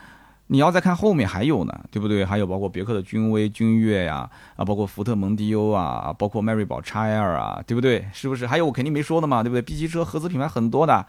[0.48, 2.24] 你要再看后面还有呢，对不对？
[2.24, 8.08] 还有包括别克的君威、君越呀，啊，包括福特蒙迪欧啊，包括迈锐宝 XL 啊，对不对？
[8.14, 8.48] 是不是？
[8.48, 11.06] 还有我肯定没说的嘛，对不对？B 级车合资品牌很多的，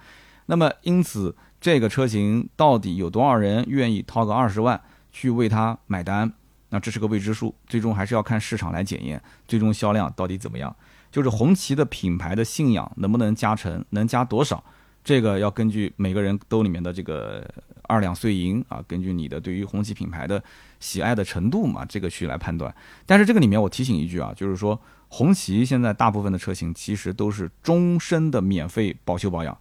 [0.46, 4.81] 那么因此这个车型到底有多少人愿意掏个二十万
[5.12, 6.33] 去为它买单？
[6.70, 10.74] 那这是个未知数，最终还是要看市场来检验，最终销量到底怎么样？
[11.11, 14.62] 就是红旗的品牌的信仰能不能加成，能加多少？
[15.03, 17.42] 这个要根据每个人兜里面的这个
[17.88, 20.40] 二两碎银啊，根据你的对于红旗品牌的
[20.79, 22.72] 喜爱的程度嘛，这个去来判断。
[23.05, 29.59] 但是这个里面我提醒一句啊，就是说红旗现在大部分的车型其实都是终身的免费保修保养，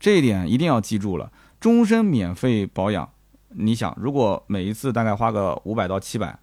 [0.00, 3.06] 这一点一定要记住了，终身免费保养。
[3.56, 6.38] 你想，如果每一次大概花个五百到七百，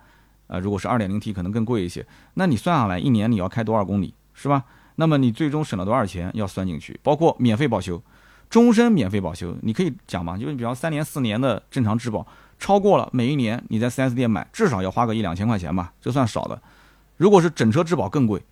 [0.47, 4.63] 呃，如果是二点零 T 可能更贵一些，那你算下来一年你要开多少公里，是吧？
[4.95, 8.01] 那么你最终省了多少钱要算进去，包括免费保修，
[8.51, 12.27] 终身免费保修，你可以讲嘛，就是比方三年四年的正常质保，
[12.59, 16.61] 超过了每一年你在 4S 店买至少要花个一两千块钱吧，这算少的。
[17.17, 18.43] 如果是整车质保更贵，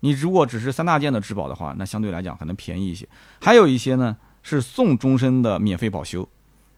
[0.00, 3.08] 你如果只是三大件的质保的话，那相对来讲可能便宜一些。
[3.40, 6.28] 还有一些呢是送终身的免费保修，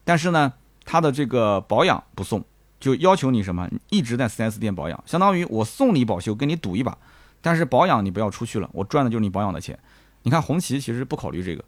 [0.05, 0.53] 但是呢。
[0.89, 2.41] 它的这个保养不送，
[2.79, 6.97] 就要求你什么，一直在 4S 店保养，相当于我送你保修，跟你赌一把，
[7.41, 9.77] 但是保养你不要出去了，我赚的就是你保养的钱。
[10.23, 11.65] 你看红旗其实不考虑这个，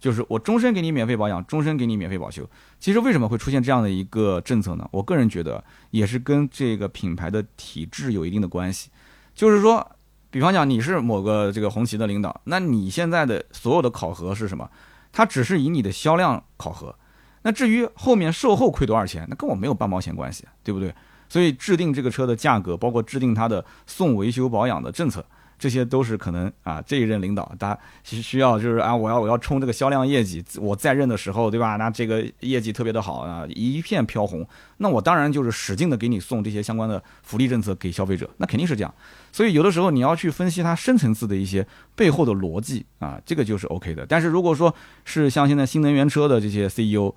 [0.00, 2.48] 就是我终身给你免费保养，终身给你免费保修。
[2.80, 4.88] 其实为什么会出现这样的一个政策呢？
[4.90, 8.90] 我个人觉得也是跟这个品牌的体制有一定的关系。
[9.34, 9.86] 就是说，
[10.30, 14.68] 比方讲你是某个这个红旗的领导，那你现在的所有的考核是什么？
[15.12, 16.94] 它只是以你的销量考核。
[17.42, 20.94] 那至于后面售后亏多少钱，那跟我没有半毛钱关系，对不对？
[21.28, 25.24] 所以制定这个车的价格，包括制定它的送维修保养的政策，
[25.60, 31.76] 这些都是可能啊这一任领导他其实需要就是啊我要我要冲这个销量业绩，我在任的时候，对吧？
[31.76, 34.44] 那这个业绩特别的好啊，一片飘红，
[34.78, 38.94] 那我当然就是使劲的给你送这些相关的福利政策给消费者，那肯定是这样。
[39.30, 44.06] 所以有的时候你要去分析它深层次的一些背后的逻辑啊，这个就是 OK 的。
[44.06, 47.12] 但是如果说是像现在新能源车的这些 CEO，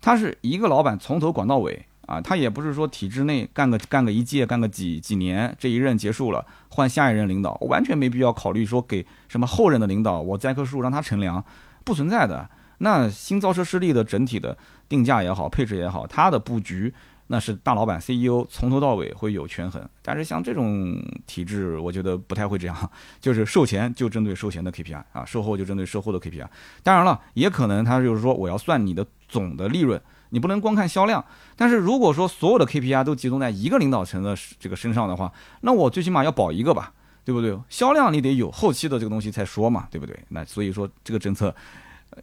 [0.00, 11.44] 他是一个老板从头管到尾啊，他也不是说体制内干个干个一届干个几几年，这一任结束了换下一任领导，完全没必要考虑说给什么后任的领导我栽棵树让他乘凉，
[11.84, 12.50] 不存在的。
[12.78, 16.92] 那新造车势力的整体的定价也好，配置也好，它的布局
[17.28, 19.80] 那是大老板 CEO 从头到尾会有权衡。
[20.02, 26.44] 但是像这种体制，我觉得不太会这样， 就是售前就针对售前的 KPI 啊，售后就针对售后的 KPI。
[26.82, 29.06] 当然了，也可能他就是说我要算你的。
[29.30, 31.24] 总的利润，你不能光看销量。
[31.54, 36.92] 但是如果说所有的 KPI 都集中在一个领导层的这个身上的话，那我最起码要保一个吧，
[37.24, 37.56] 对不对？
[37.68, 40.18] 销量你得有，后期的这个东西再说嘛，对不对？
[40.28, 41.54] 那所以说这个政策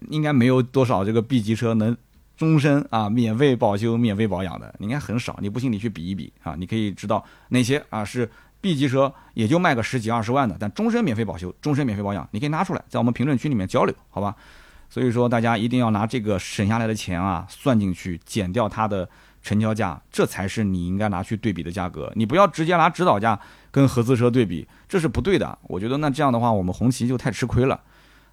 [0.10, 1.96] 应该没有多少这个 B 级车能
[2.36, 5.38] 终身啊免费保修、免费保养的，应该很少。
[5.42, 14.36] 你不信你去比一比啊，你可以知道哪些啊是 B 级车也就卖个十几二十万的，但终身免费保修、终身免费保养，你可以拿出来在我们评论区里面交流，好吧？
[14.90, 19.08] 所以说，大家一定要拿这个省下来的钱啊算进去，减掉它的
[19.44, 22.12] 成交价，这才是你应该拿去对比的价格。
[22.16, 25.58] 你不要直接拿指导价跟合资车对比，这是不对的。
[25.64, 27.80] 我觉得那这样的话，我们红旗就太吃亏了。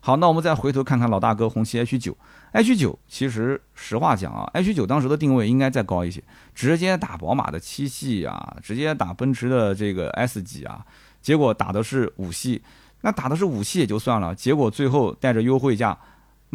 [0.00, 2.16] 好，那我们再回头看看老大哥红旗 H 九
[2.52, 6.22] ，H 九其实实话讲啊，H 九当时的定位应该再高一些，
[6.54, 10.84] 直接打宝马的七系啊，直接打奔驰的这个 S 级啊，
[11.22, 12.62] 结果打的是五系，
[13.00, 15.98] 那打的是五系也就算了，结果最后带着优惠价。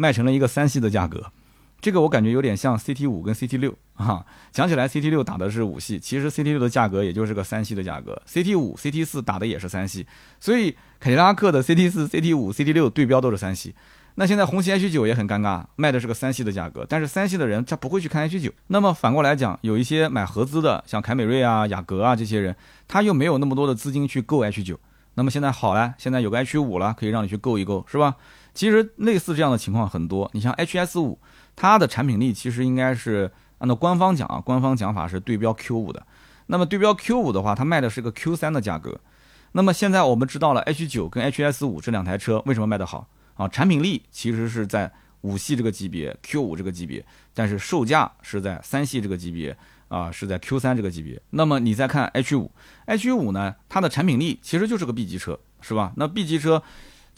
[0.00, 1.30] 卖成了一个三系的价格，
[1.78, 4.24] 这个我感觉有点像 CT 五跟 CT 六啊。
[4.50, 8.20] 讲起来，CT 六打的是五系，其实 CT 六的价格也就是个三系的价格。
[8.26, 10.06] CT 五、CT 四打的也是三系，
[10.40, 13.74] 所以凯迪拉克的 CT 四、CT 五、CT 六对标都是三系。
[14.14, 18.50] 那现在红旗 H 九也很尴尬，卖的是个三系的价格，但是三系的人他不会去看 H 九。
[18.68, 22.56] 那么反过来讲，有一些买合资的，像凯美瑞啊、雅阁啊这些人，
[22.88, 24.80] 他又没有那么多的资金去购 H 九。
[25.14, 28.16] 那么现在好了，现在有个 H 五了，可以让你去购一购，是吧？
[28.52, 31.18] 其实类似这样的情况很多，你像 HS 五，
[31.54, 36.04] 它的产品力其实应该是按照官方讲啊，官方讲法是对标 Q 五的。
[36.46, 39.00] 那么对标 Q 五的话，它卖的是个 Q 三的价格。
[39.52, 43.46] 那么现在我们知道了 H 九跟 HS 五这两台车为什么卖得好啊？
[43.48, 49.56] 产品力其实是在五系这个级别，Q 五这个级别，但是售价是在三系这个级别
[49.88, 51.20] 啊，是在 Q 三这个级别。
[51.30, 52.50] 那么你再看 H 五
[52.86, 55.92] ，H 五呢，它的产品力其实就是个 B 级车，是吧？
[55.96, 56.62] 那 B 级车。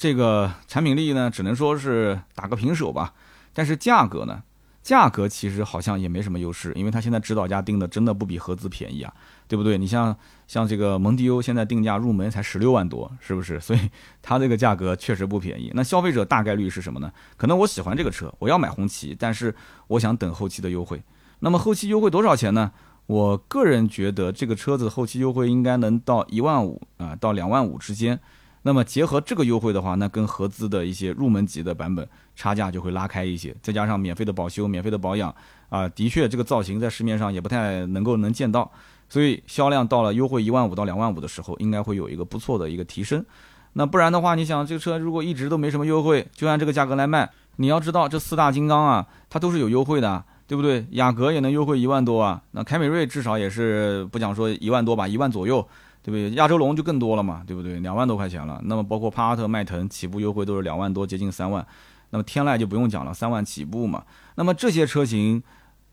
[0.02, 3.14] 这个产品力呢，只能说是打个平手吧。
[3.52, 4.42] 但是价格呢，
[4.82, 9.14] 价格其实好像也没什么优势，因为它现在指导价定的真的不比合资便宜啊，
[9.46, 9.78] 对不对？
[9.78, 10.16] 你像
[10.48, 13.60] 像这个蒙迪欧现在定价入门才十六万多，是不是？
[13.60, 15.70] 所以它这个价格确实不便宜。
[15.72, 17.12] 那消费者大概率是什么呢？
[17.36, 19.54] 可能我喜欢这个车，我要买红旗，但是
[19.86, 21.00] 我想等后期的优惠。
[21.38, 22.72] 那么后期优惠多少钱呢？
[23.06, 28.18] 我个人觉得这个车子后期优惠应该能到一万五啊，到两万五之间。
[28.64, 35.34] 那么结合这个优惠的话，那跟合资的一些入门级的版本差价就会拉开一些，再加上免费的保修、免费的保养，
[35.68, 38.70] 啊，的确这个造型在市面上也不太能够能见到，
[39.08, 43.24] 所以销量到了优惠一万五到两万五的时候，应该会有一个不错的一个提升。
[43.72, 50.86] 那不然的话，你想这个车如果一直都没什么优惠，就按这个价格来卖，你要知道这四大金刚啊，它都是有优惠的，对不对？
[50.90, 55.66] 雅阁也能优惠一万多啊，那凯美瑞至少也是不讲说一万多吧，一万左右。
[56.02, 56.30] 对不对？
[56.32, 57.78] 亚洲龙就更多了嘛，对不对？
[57.80, 58.60] 两万多块钱了。
[58.64, 61.64] 那么包括帕萨特、迈腾起步优惠都是两万多，接近三万。
[62.10, 64.04] 那么天籁就不用讲了，三万起步嘛。
[64.34, 65.42] 那么这些车型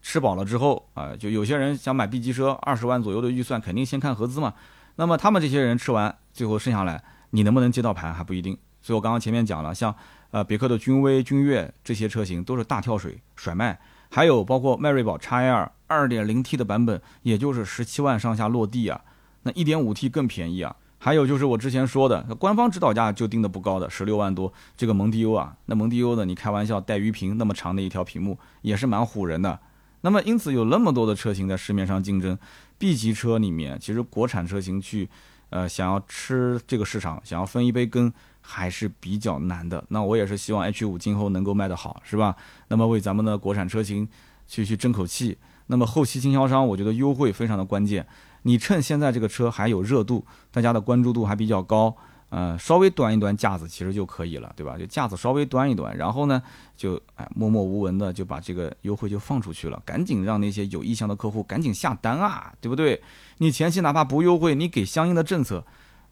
[0.01, 4.53] 吃饱了之后啊，就有些人想买 B 级车，二十万左右的预算，肯定先看合资嘛。
[4.95, 8.57] 那么他们这些人吃完，最后剩下来，你能不能接到盘还不一定。
[8.81, 9.93] 所以我刚刚前面讲了，像
[10.31, 18.99] 呃别克的君威、君越这些车型都是大跳水甩卖，还有包括迈锐宝 XL 2.0T 的版本，也就是十七万上下落地啊。
[19.43, 20.75] 那一点五 T 更便宜啊。
[21.01, 29.57] 还有就是我之前说的，官方指导价就定的不高的十六万多，这个蒙迪欧啊，那蒙迪欧的你开玩笑带鱼屏那么长的一条屏幕也是蛮唬人的。
[30.01, 32.37] 那么因此有那么多的车型在市面上竞争
[32.77, 35.07] ，B 级车里面其实国产车型去，
[35.51, 39.81] 呃想要吃这个市场，想要分一杯羹还是比较难的。
[39.87, 42.35] 那我也是希望 H 五今后能够卖得好，是吧？
[42.67, 44.05] 那么为咱们的国产车型
[44.49, 45.37] 去去争口气。
[45.67, 48.05] 那么后期经销商我觉得优惠非常的关键。
[48.43, 51.95] 你趁现在这个车还有热度，大家的关注度还比较高，
[52.29, 54.77] 呃，稍微端一端架子其实就可以了，对吧？
[54.77, 56.41] 就架子稍微端一端，然后呢，
[56.77, 63.01] 就哎默默无闻的就把这个优惠就放出去了，赶紧让那些有意向的客户赶紧下单啊，对不对？
[63.39, 65.65] 你前期哪怕不优惠，你给相应的政策，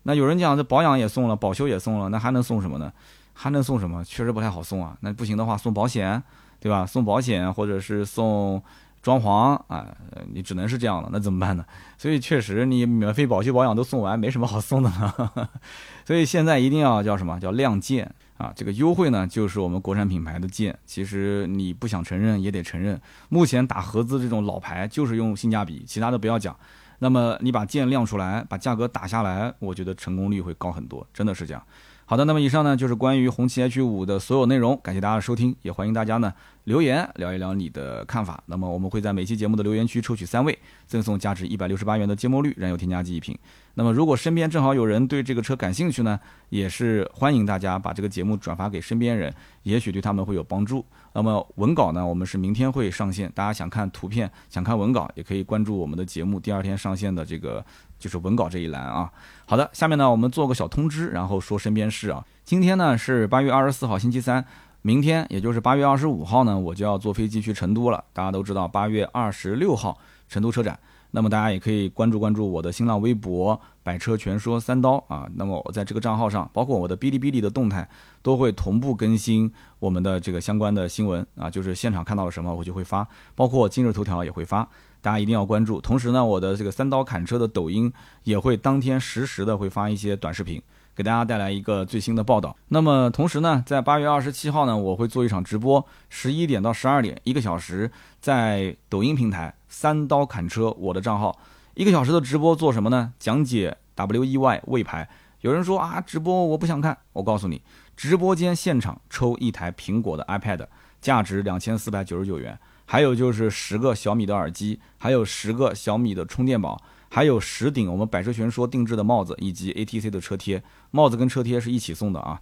[0.04, 2.92] 那有人讲这保养也送了，保修也送了，那还能送什么呢？
[3.34, 4.04] 还能送什么？
[4.04, 4.98] 确实不太好送啊。
[5.02, 6.22] 那不行的话，送保险，
[6.60, 6.86] 对吧？
[6.86, 8.62] 送保险或者是送。
[9.02, 9.88] 装潢啊，
[10.34, 11.66] 你只能是这样了，那怎么办呢？
[11.98, 15.50] 所以确实，你免费保修保养都送完，没什么好送的了。
[16.06, 18.52] 所以现在一定要叫什么叫亮剑啊？
[18.56, 20.78] 这个优惠呢，就是我们国产品牌的剑。
[20.86, 26.56] 其实你不想承认也得承认，目前打合资这种老牌就是用性价比，其他的不要讲。
[27.00, 31.64] 那么你把剑亮出来，把价格打下来，我觉得成功率会高很多，真的是这样。
[32.10, 38.42] 好的，那么以上呢就是关于红旗 H 五的所有内容，感谢大家的收听，也欢迎大家呢留言聊一聊你的看法。
[38.46, 43.38] 那么我们会在每期节目的留言区抽取三位，赠送价值一百六十八元的芥末绿燃油添加剂一瓶。
[43.74, 46.18] 那么如果身边正好有人对这个车感兴趣呢，
[46.48, 50.86] 也是欢迎大家把这个节目转发给身边人，也许对他们会有帮助。
[51.12, 57.66] 那么文稿呢，我们是明天会上线，大家想看图片、想看文稿，也可以关注我们的节目，第二天上线的这个。
[58.00, 59.12] 就是文稿这一栏啊。
[59.46, 62.26] 好的，下面呢我们做个小通知，然后说身边事啊。
[62.44, 64.46] 今天呢是八月二十四号星期三，
[64.82, 68.04] 明天也就是八月二十五号呢，我就要坐飞机去成都了。
[68.14, 69.98] 大家都知道八月二十六号
[70.30, 70.80] 成都车展，
[71.12, 75.28] 那么大家也可以关注关注我的新浪微博“百车全说三刀”啊。
[75.36, 77.88] 那么我在这个账号上，包括我的哔哩哔哩的动态，
[78.22, 81.50] 都会同步更新我们的这个相关的新闻啊。
[81.50, 84.68] 就是现场看到了什么，我就会发，包括今日头条也会发。
[85.02, 87.92] 大家一定要关注，同时呢，我的这个三刀砍车的抖音
[88.24, 90.62] 也会当天实时的会发一些短视频，
[90.96, 92.56] 给大家带来一个最新的报道。
[92.70, 101.40] 那么同时呢，在八月二十七号呢，我会做一场直播，十一点到十二点，一个小时，在抖音平台三刀砍车我的账号，
[101.76, 103.14] 一个小时的直播做什么呢？
[103.20, 105.08] 讲解 W E Y 魏牌。
[105.42, 107.62] 有人说啊，直播我不想看，我告诉你，
[107.96, 110.66] 直播间现场抽一台苹果的 iPad，
[111.00, 112.58] 价值两千四百九十九元。
[112.90, 120.64] 还有就是十个小米的耳机，还有十个小米的充电宝，还有十顶我们百车全说定制的帽子，以及 ATC 的车贴。
[120.92, 122.42] 帽子跟车贴是一起送的啊。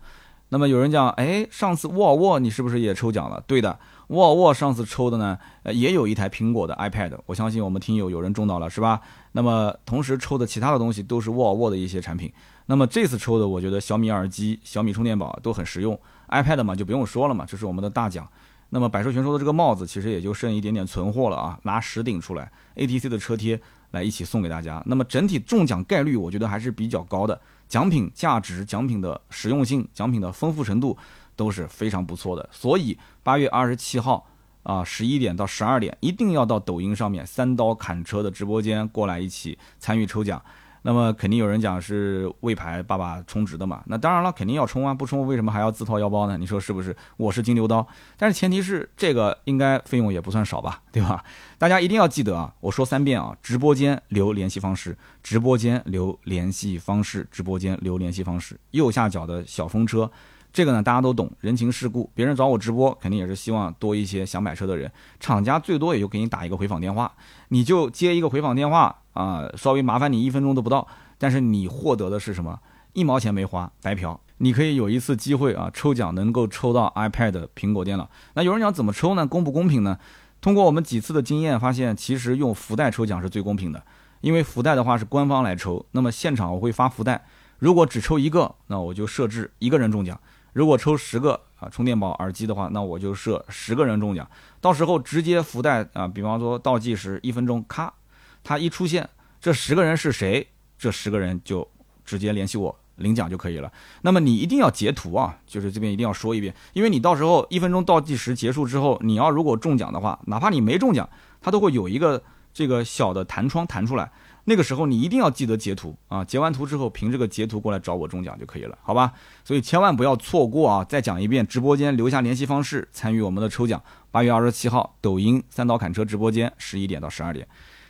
[0.49, 3.43] 那么有人讲，哎，上次沃尔沃你是不是也抽奖了？
[3.47, 3.79] 对的，
[4.09, 5.35] 沃尔沃上次抽的呢，
[5.73, 7.17] 也有一台苹果的 iPad。
[7.25, 9.01] 我相信我们听友有人中到了，是吧？
[9.31, 12.31] 那么同时抽的其他的东西都是沃尔沃的一些产品。
[12.67, 18.27] 那么这次抽的，我觉得小米耳机、小米充电宝都很实用，iPad 嘛就不用说了嘛，这是我们的大奖。
[18.69, 23.59] 那么百兽全说的这个帽子其实也就剩一点点存货了啊，拿十顶出来，ATC 的车贴
[23.91, 24.83] 来一起送给大家。
[24.85, 30.97] 那么整体中奖概率我觉得还是比较高的，奖品价值、奖品的实用性、奖品的丰富程度
[31.35, 32.49] 都是非常不错的。
[32.51, 34.27] 所以八月二十七号
[34.63, 40.41] 啊，十一点到十二点一定要到抖音上面三刀砍车的直播间过来一起参与抽奖。
[40.87, 43.81] 那么肯定有人讲是魏牌爸爸充值的嘛？
[43.87, 44.93] 那当然了，肯定要充啊！
[44.93, 46.37] 不充为什么还要自掏腰包呢？
[46.37, 46.95] 你说是不是？
[47.17, 47.85] 我是金牛刀，
[48.17, 51.23] 但是前提是这个应该费用也不算少吧，对吧？
[51.57, 52.53] 大家一定要记得啊！
[52.59, 53.35] 我说三遍啊！
[53.41, 58.55] 直播间留联系方式，直播间留联系方式，直播间留联系方式。
[58.69, 60.11] 右下角的小风车，
[60.55, 62.09] 这个呢大家都懂，人情世故。
[62.15, 64.89] 别人找我直播，肯定也是希望多一些想买车的人。
[65.19, 67.11] 厂家最多也就给你打一个回访电话，
[67.49, 68.95] 你就接一个回访电话。
[69.11, 70.87] 啊，稍微麻烦你一分钟都不到，
[71.17, 72.57] 但是你获得的是什么？
[72.93, 74.17] 一毛钱没花，白嫖。
[74.37, 78.09] 你可以有一次机会啊，抽奖能够抽到 iPad 苹果电脑。
[78.35, 79.27] 那有人讲怎么抽呢？
[79.27, 79.99] 公不公平呢？
[80.39, 83.83] 通过我们几次的经验发现，其实用福袋抽奖是最公平的，
[84.21, 87.25] 因为福袋的话是官方来抽，那么现场我会发福袋，
[87.59, 90.17] 如果只抽一个，那我就设置一个人中奖；
[90.55, 94.25] 如果抽十个啊充电宝、耳机的话，那我就设十个人中奖。
[94.61, 97.93] 到时候直接福袋啊，比方说倒计时一分钟，咔。
[98.41, 99.09] 他一出现，
[99.41, 100.47] 这十个人是谁？
[100.77, 101.69] 这十个人就
[102.05, 103.69] 直接联系我，领奖就可以了。
[104.01, 111.09] 那么你一定要截图啊，就是这边一定要说一遍，因为你到时候一分钟倒计时结束之后，你要如果中奖的话，哪怕你没中奖，
[111.41, 114.09] 它都会有一个这个小的弹窗弹出来。
[114.47, 119.11] 那个时候你一定要记得截图啊，截完图之后凭这个截图过来找我中奖就可以了，好吧？
[119.43, 120.83] 所以千万不要错过啊！
[120.83, 123.81] 再讲一遍，直播间留下联系方式参与我们的抽奖。
[124.11, 127.47] 八月二十七号，抖音三刀砍车直播间，十一点到十二点。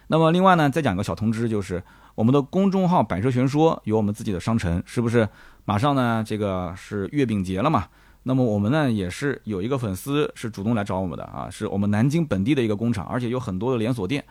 [0.07, 1.83] 那么另外呢，再讲个小通知，就是
[2.15, 5.27] 我们的公众号“百车全说”有我们自己的商城，是不是？
[5.65, 7.85] 马上呢，这个是月饼节了嘛？
[8.23, 14.23] 那么我们呢，也是有一个粉丝是主动来找我们的啊，是我们南京本地的一个工厂，而且有很多的连锁店。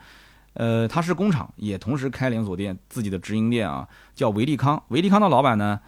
[0.55, 4.81] 呃，他是工厂，也同时开连锁店，自己的直营店啊，叫维利康。
[4.87, 5.79] 维利康的老板呢，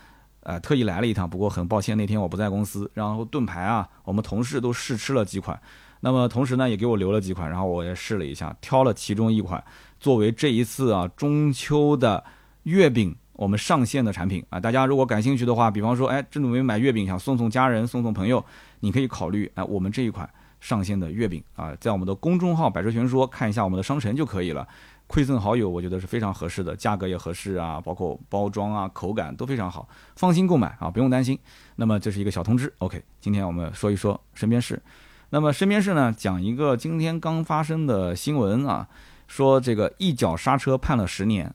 [0.41, 2.91] 呃，特意来了一趟，不过很抱歉那天我不在公司。
[2.93, 5.57] 然后盾牌啊，我们同事都试吃了几款，
[6.01, 9.63] 那么同时呢，也给我留了几款，然后我也试了一下，挑了其中一款
[9.99, 12.21] 作为这一次啊中秋的
[12.63, 14.59] 月饼我们上线的产品啊。
[14.59, 18.43] 大家如果感兴趣的话，比方说，哎，正准备买月饼，想送送家人、送送朋友，
[18.81, 20.29] 你可以考虑哎，我们这一款。
[20.59, 24.67] 上线的月饼啊，在我们的公众号“百车全说”看一下我们的商城就可以了。
[25.07, 29.87] 馈赠好友，我觉得是非常合适的，价格也合适啊，包括包装啊、口感都非常好，
[30.17, 31.39] 放心购买啊，不用担心。
[31.77, 33.01] 那么这是一个小通知，OK。
[33.21, 34.81] 今天我们说一说身边事。
[35.29, 38.85] 那么身边事呢，讲一个今天刚发生的新闻啊，
[39.27, 41.53] 说这个一脚刹车判了十年。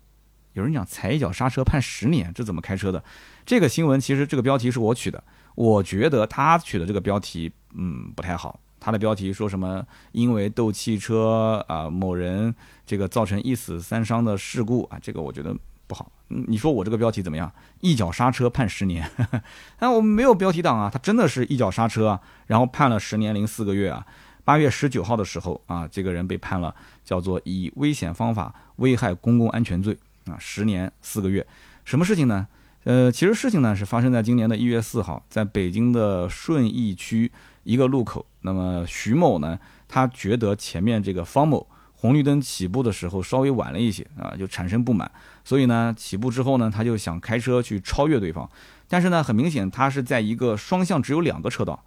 [0.55, 3.05] 有人讲踩一脚刹车判十年，这怎么开车的？
[3.44, 5.22] 这个新闻其实这个标题是我取的，
[5.55, 8.59] 我觉得他取的这个标题嗯不太好。
[8.85, 9.87] 他的标题说什么？
[10.11, 12.53] 因为斗汽车啊，某人
[12.85, 15.57] 这个造成一死三伤的事故啊，这个我觉得
[15.87, 16.11] 不好。
[16.26, 17.53] 你说我这个标题怎么样？
[17.80, 19.09] 一脚刹车判十年？
[19.78, 22.18] 但我们没有标题党啊，他真的是一脚刹车，
[22.49, 24.05] 然后判了十年零四个月啊。
[24.45, 26.74] 八月十九号的时候啊，这个人被判了
[27.05, 31.47] 叫做以危险方法危害公共安全罪啊，十年四个月。
[31.85, 32.49] 什么事情呢？
[32.85, 37.30] 呃，其实事情呢是发生在今年的一月四号，在北京的顺义区。
[37.64, 39.57] 一个路口，那么徐某呢，
[39.87, 41.64] 他觉得前面这个方某
[41.95, 45.09] 红绿灯起步的时候稍微晚了一些啊，就产生不满，
[45.45, 48.51] 所以呢，起步之后呢，他就想开车去超越对方，
[48.89, 51.85] 但是呢，很明显他是在一个双向只有两个车道，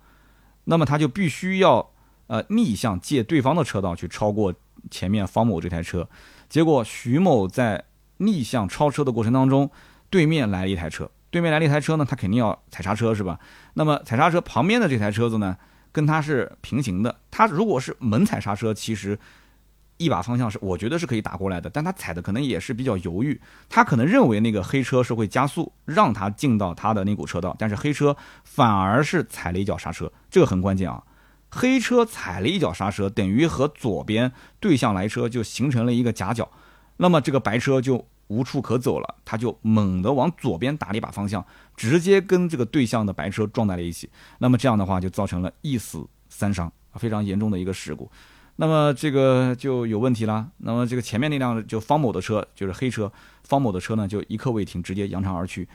[0.64, 1.92] 那么他就必须要
[2.28, 4.54] 呃逆向借对方的车道去超过
[4.90, 6.08] 前面方某这台车，
[6.48, 7.84] 结果徐某在
[8.20, 9.70] 逆向超车的过程当中，
[10.10, 11.10] 对面来了一台车。
[11.32, 13.38] 对面来了一台车呢，他肯定要踩刹车，是吧？
[13.74, 15.58] 那么踩刹车旁边的这台车子呢，
[15.92, 17.14] 跟他是平行的。
[17.30, 19.20] 他如果是猛踩刹车，其实
[19.98, 23.38] 一把方向是我觉得是可以打过来的，但他踩的可能也是比较犹豫。
[23.68, 31.04] 他可能认为那个黑车是会加速让他进到他的那股车道，但是黑车反而是踩了一脚刹车，这个很关键啊！
[31.50, 34.32] 黑车踩了一脚刹车，等于和左边
[34.62, 36.50] 对向来车就形成了一个夹角，
[36.96, 38.08] 那么这个白车就。
[38.28, 41.46] 无处可走了，他就猛地往左边打了一把方向，
[41.76, 44.10] 直接跟这个对向的白车撞在了一起。
[44.40, 48.10] 那么这样的话就造成了一死三伤，非常严重的一个事故。
[48.58, 50.50] 那么这个就有问题了。
[50.58, 53.12] 那么这个前面那辆就方某的车，就是黑车，
[53.44, 55.68] 方某的车呢就一刻未停，直接扬长而去，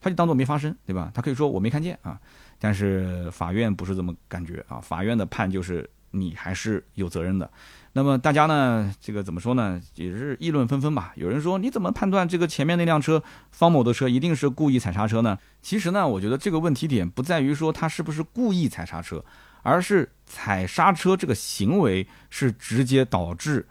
[0.00, 1.10] 他就当做没发生，对吧？
[1.12, 2.18] 他可以说我没看见啊。
[2.60, 7.50] 但是法院不是这么感觉啊，法院的判就是你还是有责任的。
[7.98, 9.80] 那么大家呢，这个怎么说呢？
[9.96, 11.12] 也是议论纷纷吧。
[11.16, 13.20] 有人说，你怎么判断这个前面那辆车
[13.50, 15.36] 方某的车一定是故意踩刹车呢？
[15.62, 19.24] 其实呢，我觉得这个问题点不在于说他是不是故意踩刹车，
[19.64, 23.66] 而是踩刹车这个行为是直接导致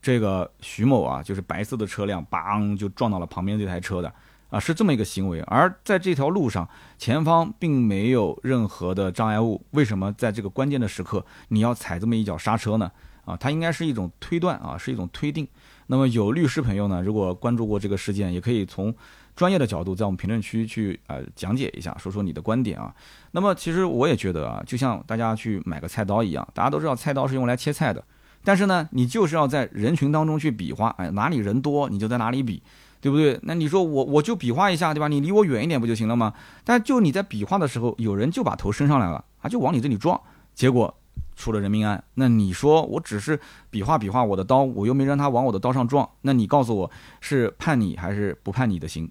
[0.00, 4.12] 这个徐某啊，就是白色的车辆，邦就撞到了旁边这台车的
[4.50, 5.40] 啊，是这么一个行为。
[5.48, 6.68] 而在这条路上，
[6.98, 12.92] 前方并没有任何的障碍物，为什么在这个关键的时刻你要踩这么一脚刹车呢？
[13.24, 15.46] 啊，它应该是一种推断啊，是一种推定。
[15.86, 18.94] 那么有律师朋友呢，如果关注过这个事件，也可以从
[19.36, 22.94] 专业的角度在我们评论区去呃讲解一下，说说你的观点啊。
[23.32, 28.02] 那么其实我也觉得啊，就像大家去买个菜刀一样，大家都知道菜刀是用来切菜的，
[28.42, 32.62] 但是呢，你就是要在人群当中去比划，哎，哪里人多你就在哪里比，
[33.00, 33.38] 对不对？
[33.42, 35.08] 那你说我我就比划一下，对吧？
[35.08, 36.32] 你离我远一点不就行了吗？
[36.64, 40.18] 但就你在比划的时候，有人就把头伸上来了啊，就往你这里撞，
[40.54, 40.94] 结果。
[41.34, 43.38] 出了人命案，那你说我只是
[43.70, 46.90] 比划比划我的刀，我又没让他往我的刀上撞，那你告诉我
[47.20, 49.10] 是判你还是不判你的刑？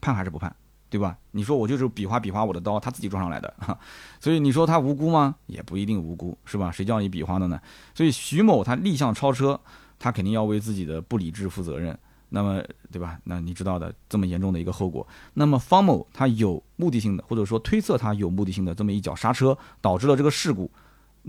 [0.00, 0.54] 判还是不判，
[0.88, 1.16] 对吧？
[1.32, 3.52] 你说我就是比划比划我的刀，他自己撞上来的，
[4.18, 5.36] 所以你说他无辜吗？
[5.46, 6.70] 也不一定无辜，是吧？
[6.70, 7.60] 谁叫你比划的呢？
[7.94, 9.60] 所以徐某他逆向超车，
[9.98, 11.96] 他肯定要为自己的不理智负责任，
[12.30, 13.18] 那么对吧？
[13.24, 20.70] 那你知道的这么严重的一个后果，那么方某他有目的性的，或者说推测他有目的性的这么一脚刹车，导致了这个事故。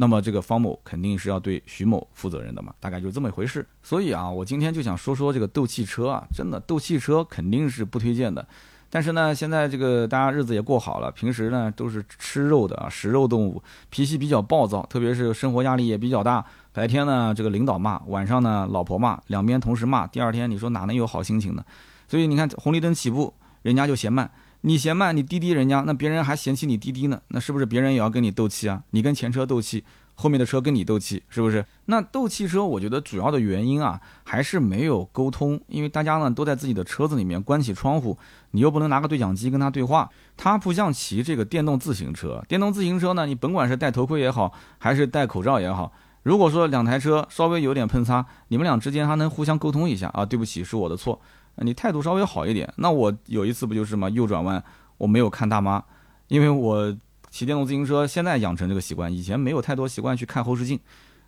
[0.01, 3.67] 那么这个方某肯定是要对徐某负责任的嘛，大概就这么一回事。
[3.83, 8.47] 所以啊，我今天就想说说这个斗气车啊，真的斗气车肯定是不推荐的。
[8.89, 16.45] 但是呢，现在这个大家日子也过好了，平时呢都是吃肉的啊，食肉动物，脾气比较暴躁，特别是生活压力也比较大。
[16.71, 21.65] 白天呢，这个领导骂，晚上呢，老婆骂，两边同时骂，第二天你说哪能有好心情呢？
[22.07, 23.33] 所以你看，红绿灯起步，
[23.63, 24.31] 人家就嫌慢，
[24.61, 28.83] 你嫌慢，你滴滴人家，那别人还嫌弃你滴滴呢，那是不是别人也要跟你斗气啊？
[28.91, 29.83] 你跟前车斗气。
[30.21, 31.65] 后面的车跟你斗气，是不是？
[31.85, 35.57] 那斗气车，我觉得主要的原因啊，还是没有沟通。
[35.67, 38.17] 因为大家呢都在自己的车子里面关起窗户，
[38.51, 40.09] 你又不能拿个对讲机跟他对话。
[40.35, 45.89] 他不像骑这个电动自行车，电动自行车呢，你甭管是戴头盔也好，还是戴口罩也好，
[46.23, 51.17] 如果说两台车稍微有点碰擦，你们俩之间还能互相沟通一下啊，对不起，是我的错，
[51.63, 52.71] 你态度稍微好一点。
[52.77, 54.63] 那我有一次不就是嘛，右转弯
[54.97, 55.83] 我没有看大妈，
[56.27, 56.97] 因为我。
[57.31, 60.79] 骑电动自行车现在养成这个习惯，以前没有太多习惯去看后视镜，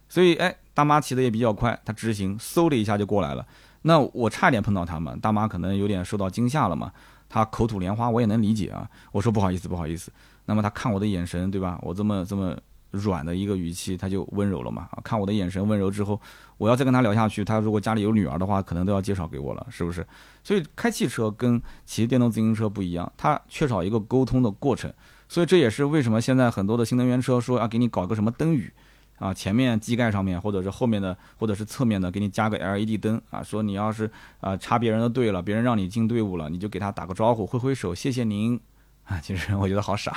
[0.10, 3.46] 所以哎，大妈骑的也比较快，她直行，嗖的一下就过来了。
[3.84, 6.92] 那我差点碰到他们，大妈可能有点受到惊吓了嘛，
[7.30, 8.90] 她口吐莲花，我也能理解啊。
[9.12, 10.12] 我说不好意思，不好意思。
[10.46, 11.78] 那么她看我的眼神，对吧？
[11.84, 12.58] 我这么这么
[12.92, 14.88] 软的一个语气，他就温柔了嘛。
[14.92, 16.20] 啊，看我的眼神温柔之后，
[16.58, 20.06] 我要再跟他聊下去，他如果家里有女儿的话，可能都要介绍给我了，是不是？
[20.44, 24.92] 所以开汽车跟骑电动自行车不一样，它缺少一个沟通的过程。
[25.28, 28.70] 所以这也是为什么现在很多的新能源车说要给你搞个什么灯语，
[29.18, 34.12] 啊，前面机盖上面或者是后面的或者是侧面的给你加个 LED 灯啊，说你要是
[34.42, 38.60] 啊插别人的队了，别人让你进队伍了，你就给他打个招呼，挥挥手，谢谢您，
[39.06, 40.12] 啊，其实我觉得好傻，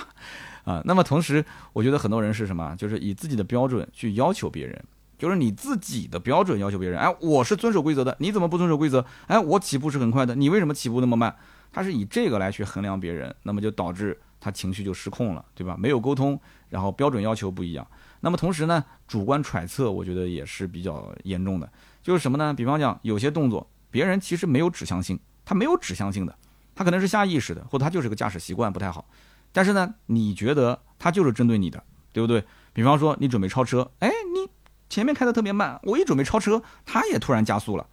[0.65, 4.85] 啊，那么同时我觉得很多人是什么，就是以自己的标准去要求别人，
[5.19, 9.05] 就是你自己的标准要求别人，哎，我是遵守规则的，你怎么不遵守规则？
[9.27, 11.35] 哎，我起步是很快的，你为什么起步那么慢？
[11.73, 14.21] 他是以这个来去衡量别人，那么就导致。
[14.41, 15.75] 他情绪就失控了，对吧？
[15.79, 16.39] 没有沟通，
[16.69, 17.87] 然后标准要求不一样。
[18.21, 21.67] 那么同时呢，主观揣测，我觉得也是比较严重的。
[22.03, 22.53] 就是什么呢？
[22.53, 26.37] 比方讲，有些动作，别人其实没有指向性，他没有指向性的，
[26.75, 29.07] 他可能是下意识的，或者他就是个驾驶习惯不太好。
[29.55, 31.83] 但是呢，你觉得他就是针对你的，
[32.13, 32.45] 对不对？
[32.75, 34.51] 比方说，你准备超车，哎，你
[34.91, 37.87] 前面开的特别慢，我一准备超车，他也突然加速了，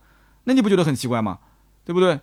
[0.43, 1.39] 那你不觉得很奇怪吗？
[1.85, 2.19] 对不对？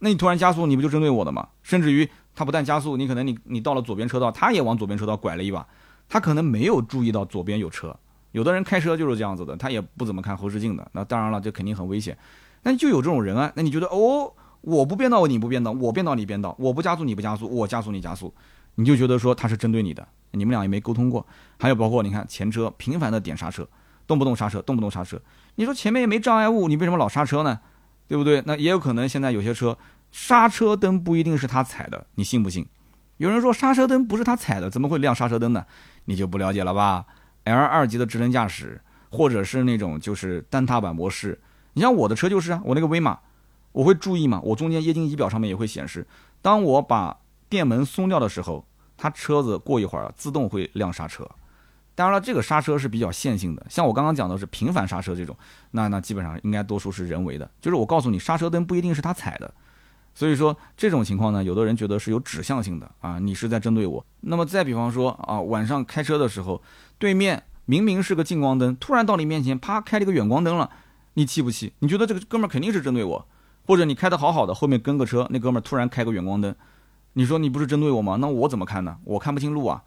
[0.00, 1.48] 那你突然加速，你不就针对我的吗？
[1.62, 2.10] 甚至于。
[2.34, 5.66] 他不但加速，你可能你你到了左边车道，他也往左边车道拐了一把，
[6.08, 7.94] 他可能没有注意到左边有车。
[8.30, 10.90] 有的人开车就是这样子的，他也不怎么看后视镜的。
[10.94, 12.16] 那当然了，这肯定很危险。
[12.62, 13.52] 那就有这种人啊。
[13.54, 18.32] 那你觉得哦，我不变道你不变道，我变道你变道，我不加速你不加速，我加速你加速，
[18.74, 20.06] 你就觉得说他是针对你的。
[20.32, 21.26] 你们俩也没沟通过。
[21.58, 23.68] 还有包括你看前车频繁的点刹车，
[24.06, 25.20] 动不动刹车，动不动刹车。
[25.56, 27.60] 你说前面也没障碍物，你为什么老刹车呢？
[28.08, 28.42] 对不对？
[28.46, 29.76] 那也有可能现在有些车。
[30.10, 32.66] 刹车灯不一定是他踩的，你信不信？
[33.16, 35.64] 有人说刹车灯不是他踩的，怎么会亮刹车灯呢？
[36.04, 37.06] 你就不了解了吧
[37.44, 41.40] ？L 二级的智能驾驶，或者是那种就是单踏板模式，
[41.74, 43.18] 你像我的车就是啊，我那个威马，
[43.72, 46.06] 我会注意嘛，我中间液晶仪表上面也会显示，
[46.42, 47.16] 当我把
[47.52, 51.28] 电门松掉的时候，它车子过一会儿自动会亮刹车。
[51.94, 55.36] 当然了，这个刹车是比较线性的，像我刚刚讲的是频繁刹车这种，
[55.72, 59.52] 那那基本上应该多数是人为的，就是我告诉你，刹车灯不一定是他踩的。
[60.14, 64.02] 所以说这种情况呢，有的人觉得是有指向性的啊，你是在针对我。
[64.22, 66.62] 那么再比方说啊，晚上开车的时候，
[66.98, 70.70] 对面明明是个近光灯，突然到你面前，啪开了个远光灯了，
[71.14, 71.74] 你气不气？
[71.80, 73.28] 你觉得这个哥们儿肯定是针对我，
[73.66, 76.54] 或者你开的好好的，后面跟个车，那哥们儿突然开个远光灯，
[77.14, 78.16] 你说你不是针对我吗？
[78.16, 78.96] 那我怎么看呢？
[79.04, 79.82] 我看不清路啊，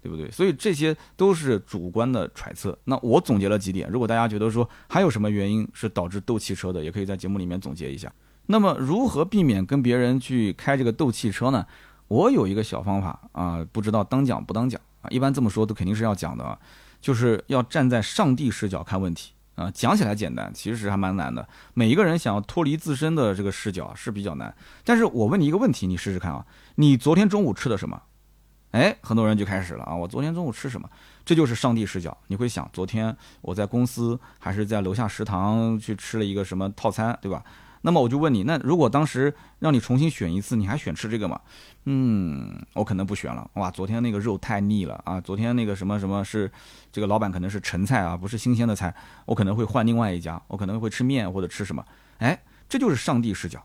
[0.00, 0.30] 对不对？
[0.30, 2.78] 所以这些都是主观的揣测。
[2.84, 8.12] 那我总结了几点，如果大家觉得说还有什么原因是导致斗汽车的，也可以在节目里面总结一下。
[8.46, 11.64] 那么如何避免跟别人去开这个斗气车呢？
[12.08, 15.08] 我有一个小方法啊，不知道当讲不当讲啊。
[15.10, 16.58] 一般这么说都肯定是要讲的啊，
[17.00, 19.70] 就是要站在上帝视角看问题啊。
[19.70, 21.48] 讲起来简单，其实还蛮难的。
[21.74, 24.54] 每一个人想要脱离自身的这个视角是比较难。
[24.84, 26.44] 但是我问你一个问题，你试试看啊。
[26.76, 28.02] 你昨天中午吃的什么？
[28.72, 29.94] 哎，很多人就开始了啊。
[29.94, 30.88] 我昨天中午吃什么？
[31.24, 32.16] 这就是上帝视角。
[32.28, 37.44] 你会想，昨天我在公司还是在楼下食堂去吃了一个什么套餐，对吧？
[37.84, 41.40] 那么我就问你，那如果当时让你重新选一次，你还选吃这个吗？
[41.84, 43.50] 嗯，我可能不选了。
[43.54, 45.20] 哇，昨天那个肉太腻了啊！
[45.20, 46.50] 昨天那个什么什么是
[46.92, 48.94] 这个老板可能是陈菜啊，不是新鲜的菜，
[49.26, 51.84] 我可能会换另外一家，我可能会吃面或者吃什么。
[52.18, 53.60] 哎，这就是上帝视角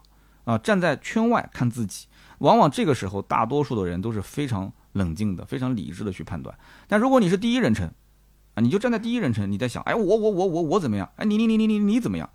[0.46, 0.58] 啊！
[0.58, 2.08] 站在圈外看自己，
[2.40, 6.58] 往往这个时候大多数的人都是非常冷静的、非常理智的去判断。
[6.88, 7.88] 但如果你是第一人称
[8.56, 11.08] 啊，你就站在第一人称，你在想，哎，我我我我我怎么样？
[11.18, 12.28] 哎，你你你你你你怎么样？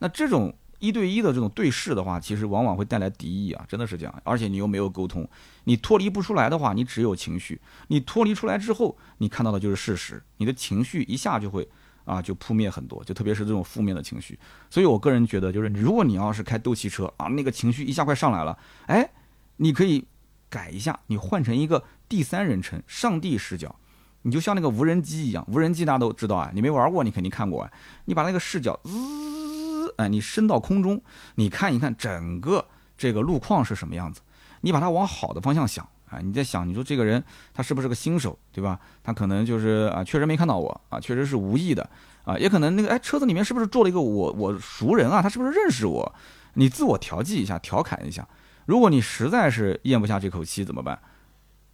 [0.00, 0.54] 那这种。
[0.80, 4.22] 一对一的这种对视的话，其实往往会带来敌意啊，真的是这样。
[4.24, 5.28] 而且你又没有沟通，
[5.64, 7.60] 你脱离不出来的话，你只有情绪。
[7.88, 11.68] 你脱离出来之后，你看到的就是事实，你的情绪一下就会
[12.04, 14.38] 啊就扑灭很多，就特别是这种负面的情绪。
[14.68, 19.10] 所以我个人觉得，就是如果你要是开斗气车啊，那个情绪一下快上来了，哎，
[19.56, 20.06] 你可以
[20.48, 23.76] 改一下，你换成一个第三人称上帝视角，
[24.22, 27.70] 你就像那个无人机一样，无人机大家都知道啊，你没玩过，你肯定看过啊。
[28.06, 28.90] 你把那个视角滋，
[30.00, 31.02] 哎，你升到空中，
[31.34, 32.64] 你看一看整个
[32.96, 34.22] 这个路况是什么样子，
[34.62, 35.86] 你把它往好的方向想。
[36.08, 37.22] 啊，你在想，你说这个人
[37.54, 38.80] 他是不是个新手，对吧？
[39.04, 41.88] 他可能就是啊，确实没看到我啊，确实是无意的
[42.24, 45.22] 啊，也可能那个哎，车子里面是不是坐了一个我我熟人啊？
[45.22, 46.14] 他是不是认识我？
[46.54, 48.26] 你自我调剂一下，调侃一下。
[48.66, 50.98] 如果你实在是咽不下这口气怎么办？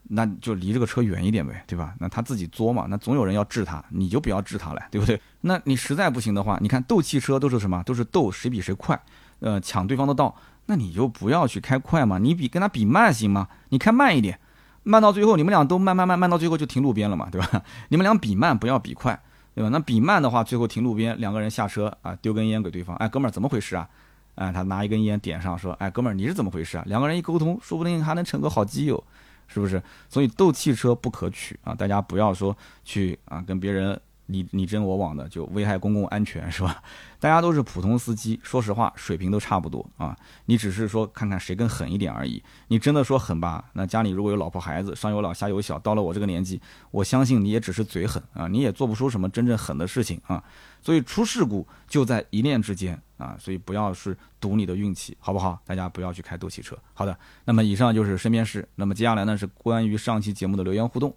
[0.08, 1.94] 那就离这个车远一点呗，对吧？
[1.98, 5.20] 那他自己作嘛，那总有人要治他，你就不要治他了，对不对？
[5.40, 7.82] 那你实在不行的话，你看斗汽车都是什么？
[7.84, 9.00] 都是斗谁比谁快，
[9.40, 10.34] 呃，抢对方的道。
[10.66, 13.48] 那你就不要去开快嘛，你比跟他比慢行吗？
[13.68, 14.38] 你开慢一点，
[14.82, 17.62] 慢到最后你们俩都慢慢慢慢到最后就停路边了嘛，对吧？
[17.88, 19.20] 你们俩比慢不要比快，
[19.54, 19.70] 对吧？
[19.70, 23.88] 那比慢的话，最后停路边，两个人下车啊，丢根烟给对方，哎，哥们儿怎么回事啊？
[24.36, 26.84] 哎，他拿一根烟点上，说，哎，哥们儿你是怎么回事啊？
[26.86, 29.02] 两个人一沟通，说不定还能成个好基友，
[29.46, 29.82] 是不是？
[30.08, 34.00] 所以斗气车不可取啊，大家不要说去啊跟别人。
[34.26, 36.82] 你你争我往的就危害公共安全 是吧？
[37.18, 40.16] 大家都是普通司机，说实话水平都差不多啊。
[40.44, 42.42] 你只是说看看谁更狠一点而已。
[42.68, 43.64] 你真的说狠吧？
[43.72, 46.60] 那家里如果有老婆孩子，上有老下有小，到了我这个年纪，
[46.90, 50.42] 我相信你也只是嘴狠啊，你也做不出什么真正狠的事情啊。
[50.82, 55.58] 所以出事故就在一念之间啊，所以不要是赌你的运气，好不好？
[55.64, 56.76] 大家不要去开斗气车。
[56.94, 58.68] 好的，那么以上就是身边事。
[58.74, 61.14] 那么接下来呢是关于上期节目的留言互动。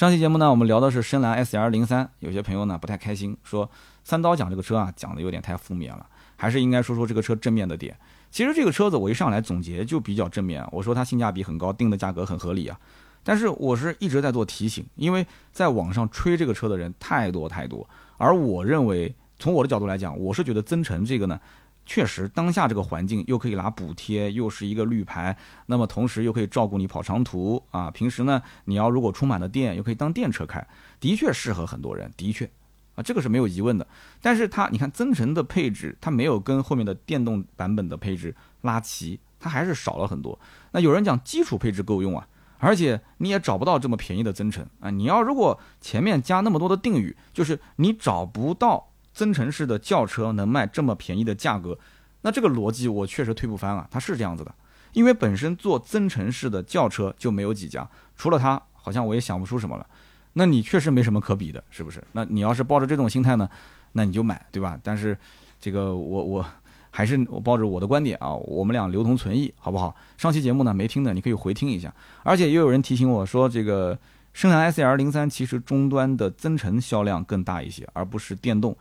[0.00, 3.70] 上期节目呢，我们聊的是深蓝 S R 零三，有些朋友呢不太开心，说
[4.02, 7.94] 三刀讲这个车啊，讲的有点太负面了，还是应该说说这个车正面的点。
[8.30, 12.80] 其实这个车子我一上来总结就比较正面，我说它性价比很高，定的价格很合理啊。
[13.22, 17.86] 但是我是一直在做提醒，因为在网上吹这个车的人太多太多，
[18.16, 21.38] 而我认为从我的角度来讲，我是觉得增程这个呢。
[21.86, 27.90] 确实，当下这个环境又可以拿补贴，又是一个绿牌，那么同时又可以照顾你跑长途啊。
[27.90, 30.64] 平时呢，你要如果充满了电，又可以当电车开，
[31.00, 32.48] 的确适合很多人，的确
[32.94, 33.84] 啊，这个是没有疑问的。
[34.22, 40.38] 但是它，你看增程的配置，它没有跟后面的电动版本的配置拉齐，它还是少了很多。
[40.70, 42.28] 那有人讲基础配置够用啊，
[42.58, 44.90] 而且你也找不到这么便宜的增程啊。
[44.90, 48.89] 你要如果前面加那么多的定语，就是你找不到。
[49.12, 51.78] 增程式的轿车能卖这么便宜的价格，
[52.22, 53.86] 那这个逻辑我确实推不翻啊！
[53.90, 54.54] 它是这样子的，
[54.92, 59.86] 因为本身做增程式的轿车就没有几家，除了它，好像我也想不出什么了。
[60.34, 62.02] 那你确实没什么可比的，是不是？
[62.12, 63.48] 那你要是抱着这种心态呢，
[63.92, 64.78] 那你就买，对吧？
[64.82, 65.16] 但是
[65.60, 66.46] 这个我我
[66.90, 69.94] 还是我抱着我的观点啊，我们俩留同存异，好不好？
[70.16, 71.92] 上期节目呢没听的，你可以回听一下。
[72.22, 73.98] 而且也有人提醒我说，这个
[74.32, 78.76] 深蓝 S L 零三其实终端的增程销量更大一些，而不是电动。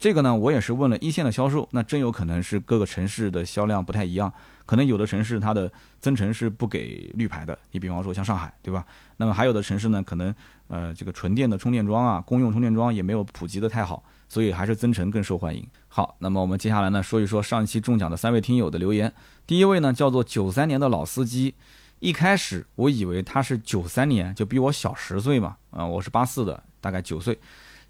[0.00, 4.32] 这个呢，我也是问了一线的销售，那真有可能是各个城市的销量不太一样，
[4.64, 5.70] 可能有的城市它的
[6.00, 8.82] 增程是不给绿牌的，你比方说像上海，对吧？
[9.18, 10.34] 那么还有的城市呢，可能
[10.68, 15.62] 呃这个纯电的充电桩啊，公用充电桩也没有普及的太好，所以还是增程更受欢迎。
[15.88, 19.12] 好，那么我们接下来呢说一说上一期中奖的三位听友的留言。
[19.46, 21.54] 第一位呢叫做九三年的老司机，
[21.98, 27.38] 一开始我以为他是九三年，就比我小十岁嘛，啊，我是八四的，大概九岁。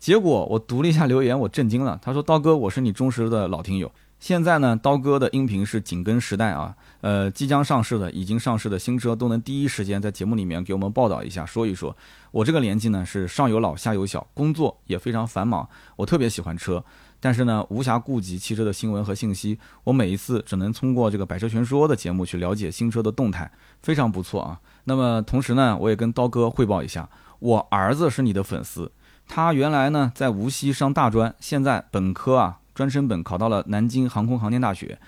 [0.01, 1.99] 结果我读了一下留言，我震惊了。
[2.01, 3.93] 他说：“刀哥，我是你忠实的老听友。
[4.19, 6.75] 现在呢，刀哥的音频是紧跟时代啊。
[7.03, 11.95] 呃，即将上市的、已经上市的新车都能第一时间在节目里面给我们报道一下，说一说。
[12.31, 15.69] 我这个年纪呢是上有老下有小，工作也非常繁忙。
[15.97, 16.83] 我特别喜欢车，
[17.21, 19.59] 但是呢无暇顾及汽车的新闻和信息。
[19.85, 23.51] 我每一次只能通过这个《百车全说》的节目去了解新车的动态，
[23.83, 24.59] 非常不错啊。
[24.85, 27.07] 那么同时呢，我也跟刀哥汇报一下，
[27.41, 28.91] 我儿子是你的粉丝。”
[29.33, 34.99] 他原来呢在无锡上大专，现在本科啊专升本考到了南京航空航天大学。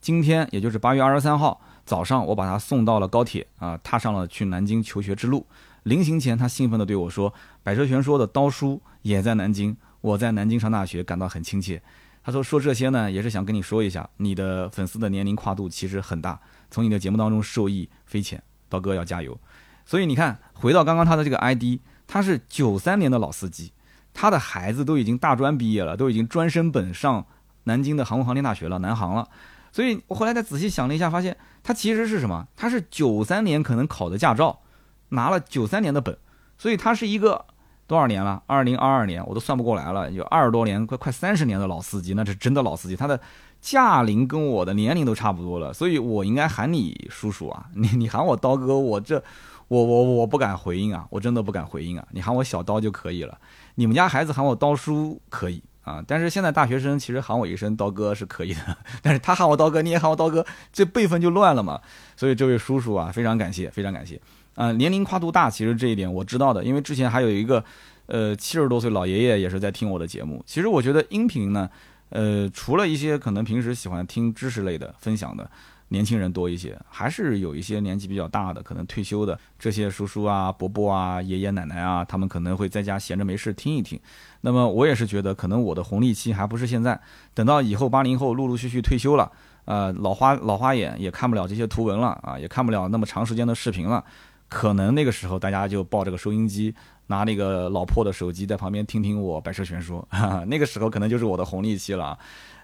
[0.00, 5.44] 今天也就是八月二十三号早上，我把他送到了高铁啊，踏上了去南京求学之路。
[5.82, 11.82] 临行前，他兴奋地对我说：“百车全说的刀叔也在南京，我在南京上大学，感到很亲切。”
[12.22, 16.38] 他说：“说这些呢，也是想跟你说一下，你的粉丝的年龄跨度其实很大，
[16.70, 18.40] 从你的节目当中受益匪浅。
[18.68, 19.36] 刀哥要加油。”
[19.84, 21.80] 所以你看，回到刚刚他的这个 ID。
[22.12, 23.72] 他是九三年的老司机，
[24.12, 27.24] 他的孩子都已经大专毕业了，都已经专升本上
[27.64, 29.26] 南京的航空航天大学了，南航了。
[29.72, 32.46] 所以我后来再仔细想了一下，发现他其实是什么？
[32.54, 34.60] 他是九三年可能考的驾照，
[35.08, 36.14] 拿了九三年的本，
[36.58, 37.46] 所以他是一个
[37.86, 38.42] 多少年了？
[38.46, 42.94] 二零二二年我都算不过来了，有二十多年，快快三十年的老司机，那是真的老司机。
[42.94, 43.18] 他的
[43.62, 49.24] 驾龄跟我的年龄都差不多了，所以我应该喊你叔叔啊，你你喊我刀哥，我这。
[49.72, 52.06] 我我我不敢回应啊，我真的不敢回应啊！
[52.10, 53.38] 你喊我小刀就可以了，
[53.76, 56.04] 你们家孩子喊我刀叔可以啊。
[56.06, 60.44] 但是现在大学生其实喊我一声刀哥是可以的， 但是他喊我刀哥，你也喊我刀哥，
[60.74, 61.80] 这辈分就乱了嘛。
[62.18, 64.20] 所以这位叔叔啊，非常感谢，非常感谢。
[64.56, 67.64] 啊，年龄跨度大，其实这一点我知道的，因为之前还有一个
[68.04, 70.44] 呃七十多岁老爷爷也是在听我的节目。
[70.46, 71.70] 其实我觉得音频呢，
[72.10, 75.50] 呃，除了一些可能平时喜欢听知识类的分享的。
[75.92, 84.00] 年轻人多一些，还是有一些年纪比较大的，可能退休的这些叔叔啊、伯伯啊、爷爷奶奶啊，他们可能会在家闲着没事听一听。
[84.40, 86.98] 那么我也是觉得，可能我的红利期还不是现在，
[87.34, 89.30] 等到以后八零后陆陆续续退休了，
[89.66, 94.02] 呃，老花老花眼也看不了这些图文了啊，也看不了那么长时间的视频了，
[94.48, 96.74] 可能那个时候大家就抱着个收音机，
[97.08, 100.08] 拿那个老破的手机在旁边听听我百车全说，
[100.46, 102.18] 那个时候可能就是我的红利期了。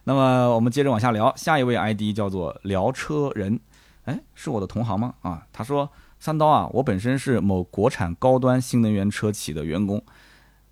[0.08, 3.60] 那么我们接着往下聊，下一位 ID 叫做聊车人，
[4.06, 5.12] 哎，是我的同行吗？
[5.20, 5.86] 啊，他说
[6.18, 10.02] 三刀啊，我本身是某国产高端新能源车企的员工，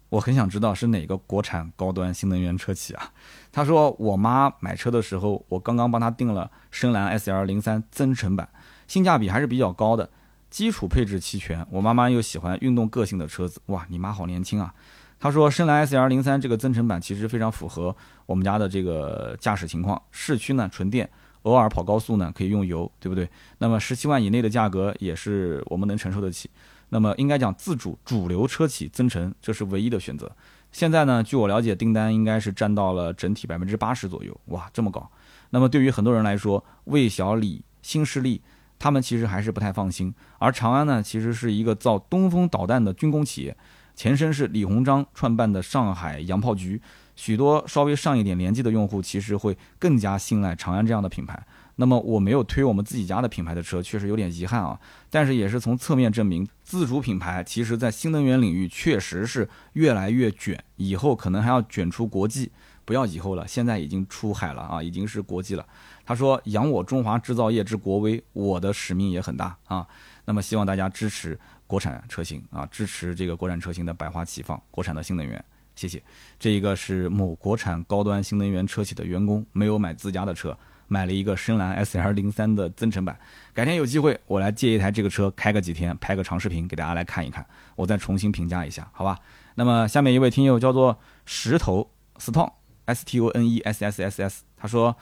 [0.09, 3.13] 我很想知道是哪个国产高端新能源车企啊？
[3.53, 8.49] 他说我妈买车的时候，我刚刚帮她订了深蓝 SL 零三增程版，
[8.87, 10.09] 性价比还是比较高的，
[10.49, 11.67] 基础配置齐全。
[11.71, 14.73] 我妈妈又喜欢运动个性的车子，哇，你妈好年轻啊！
[15.19, 17.95] 他说深蓝 S L 零三这个增程版其实非常符合
[18.27, 21.09] 我们家的这个驾驶情况，市区呢纯电，
[21.43, 23.29] 偶尔跑高速呢可以用油，对不对？
[23.59, 26.51] 那么十七万以内的价格也是我们能承受得起。
[26.91, 30.31] 那么应该讲自主主流车企增程，这是唯一的选择。
[30.71, 35.11] 现在呢，据我了解，订单应该是占到了整体百分之八十左右，哇，这么高。
[35.51, 38.43] 那么对于很多人来说，魏小李、新势力，
[38.79, 40.15] 他们其实还是不太放心。
[40.39, 43.57] 而长安呢，其实是一个造东风导弹的军工企业。
[43.97, 46.81] 前身是李鸿章创办的上海洋炮局，
[47.17, 51.43] 许多稍微上一点年纪的用户其实会更加信赖长安这样的品牌。
[51.77, 54.79] 那么我没有推我们自己家的品牌的车，确实有点遗憾啊。
[55.11, 62.53] 但是也是从侧面证明，自主品牌其实在新能源领域确实是越来越卷，以后可能还要卷出国际。
[62.85, 65.67] 不要以后了，现在已经出海了啊，已经是国际了。
[66.05, 69.85] 他说：“扬我中华制造业之国威，我的使命也很大啊。”
[70.27, 71.39] 那么希望大家支持。
[71.67, 75.45] 国产车型啊，支持这个国产车型的百花齐放，国产的新能源，
[75.75, 76.03] 谢谢。
[76.39, 80.57] 这一个是某国产高端新能源车企的员工，没有买自家的车，
[80.89, 83.19] 买了一个深蓝 S L 零三的增程版。
[83.53, 87.45] 改天有机会，我来借一台这个车开个几天，拍个长视频给大家来看一看，
[87.75, 89.19] 我再重新评价一下，好吧？
[89.57, 92.53] 那么下面一位听友叫做石头 Stone
[92.85, 94.97] S T O N E S S S S，他说。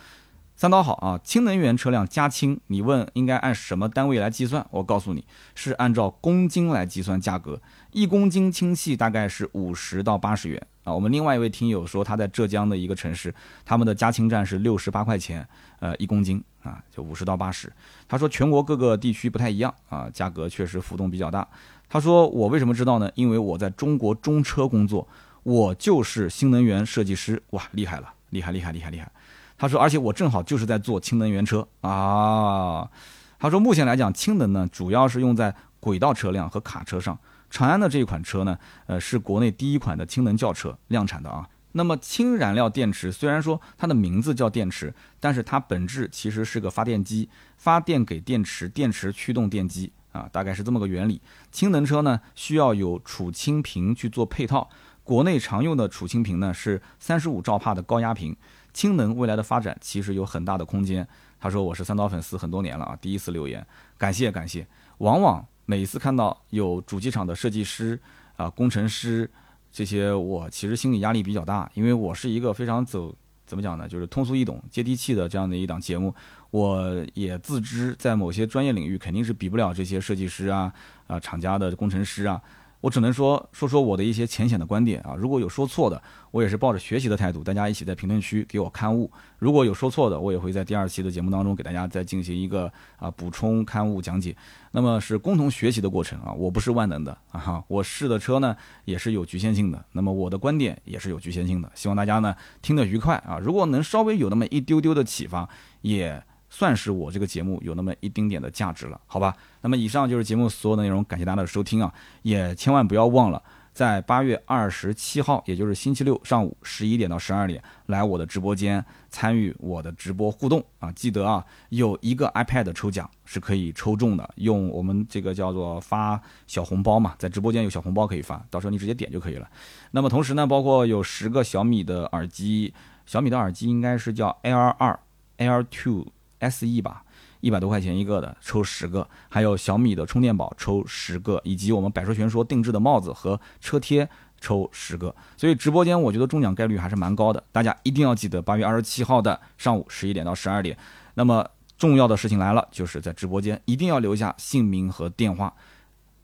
[0.57, 1.21] 三刀好啊！
[1.25, 4.65] 氢能源车辆加氢，你问应该按什么单位来计算？
[4.71, 5.25] 我告诉你
[5.57, 10.95] 是按照公斤来计算价格，一公斤氢气大概是五十到八十元啊。
[10.95, 13.35] 我们另外一位听友说他在浙江的一个城市，
[13.65, 15.47] 他们的加氢站是六十八块钱，
[15.81, 17.71] 呃，一公斤啊，就五十到八十。
[18.07, 21.47] 他说全国各个地区不太一样啊，价格确实浮动比较大。
[21.89, 23.11] 他说我为什么知道呢？
[23.17, 25.09] 因为我在中国中车工作，
[25.43, 27.43] 我就是新能源设计师。
[27.51, 29.11] 哇，厉害了，厉害厉害厉害厉害！
[29.57, 32.91] 他说，而且我正好就是在做氢能源车啊。
[33.39, 37.19] 他说，目前来讲，氢能呢主要是用在轨道车辆和卡车上。
[37.51, 41.49] 长安的这一款车呢，呃，是国内第一款的氢能轿车量产的啊。
[41.73, 51.21] 那么，氢燃料电池虽然说它的名字叫电池，但是它本质其实是个发电机，发电给电池，电池驱动电机啊，大概是这么个原理。
[51.53, 54.69] 氢能车呢需要有储氢瓶去做配套，
[55.03, 58.37] 国内常用的储氢瓶呢是三十五兆帕的高压瓶。
[58.75, 61.07] 氢能未来的发展其实有很大的空间。
[61.41, 63.67] 他说我是三刀粉丝很多年了啊，第一次留言，
[63.97, 64.67] 感谢感谢。
[64.99, 67.99] 往往每一次看到有主机厂的设计师
[68.37, 69.31] 啊、工程师
[69.71, 73.15] 这些，我其实心理压力比较大，因为我是一个非常走
[73.47, 76.15] 怎么讲呢，就是通俗易懂、接地气的这样的一档节目。
[76.51, 80.73] 我也自知在某些专业领域肯定是比不了这些设计师啊、
[81.07, 82.41] 啊厂家的工程师啊。
[82.85, 89.11] 我只能说说说我的一些浅显的观点啊，如果有说错的，我也是抱着学习的态度，大家一起在评论区给我刊物。
[89.39, 94.37] 如果有说错的，我也会在第二期的节目当中给大家再进行一个啊补充刊物讲解。
[94.73, 98.55] 那么是共同学习的过程啊，我不是万能的啊，哈我试的车呢
[98.85, 105.49] 也是有局限性的，那么我的观点也是有局限性的，希望大家呢听得愉快啊，如果能稍微有那么一丢丢的启发，
[105.81, 106.23] 也。
[106.55, 109.37] 算是我这个节目有那么一丁点的价值了，好吧？
[109.61, 111.93] 那么以上就是节目所有的内容，感谢大家的收听啊！
[112.23, 113.43] 也千万不要忘了，
[113.73, 120.93] 在八月二十七号，也就是星期六上午十一点到十二点，来我的直播间参与我的直播互动啊！
[120.93, 129.51] 记得啊，有一个 iPad 抽奖是可以抽中的，用我们这个叫做发小红包嘛，在直播间有小红包可以发，到时候你直接点就可以了。
[129.91, 132.73] 那么同时呢，包括有十个小米的耳机，
[133.07, 134.97] 小米的耳机应该是叫 Air 二、
[135.39, 136.14] Air Two。
[136.39, 137.05] S E 吧，
[137.41, 144.09] 一百多块钱一个的，抽十个；还有小米的充电宝，抽十个，以及我们百说全说定制的帽子和车贴，
[144.41, 145.15] 抽十个。
[145.37, 150.77] 所以直播间我觉得中奖概率还是蛮高的，大家一定要记得八月二十七号的上午十一点到十二点。
[151.15, 155.53] 那么重要的事情来了，就是在直播间一定要留下姓名和电话，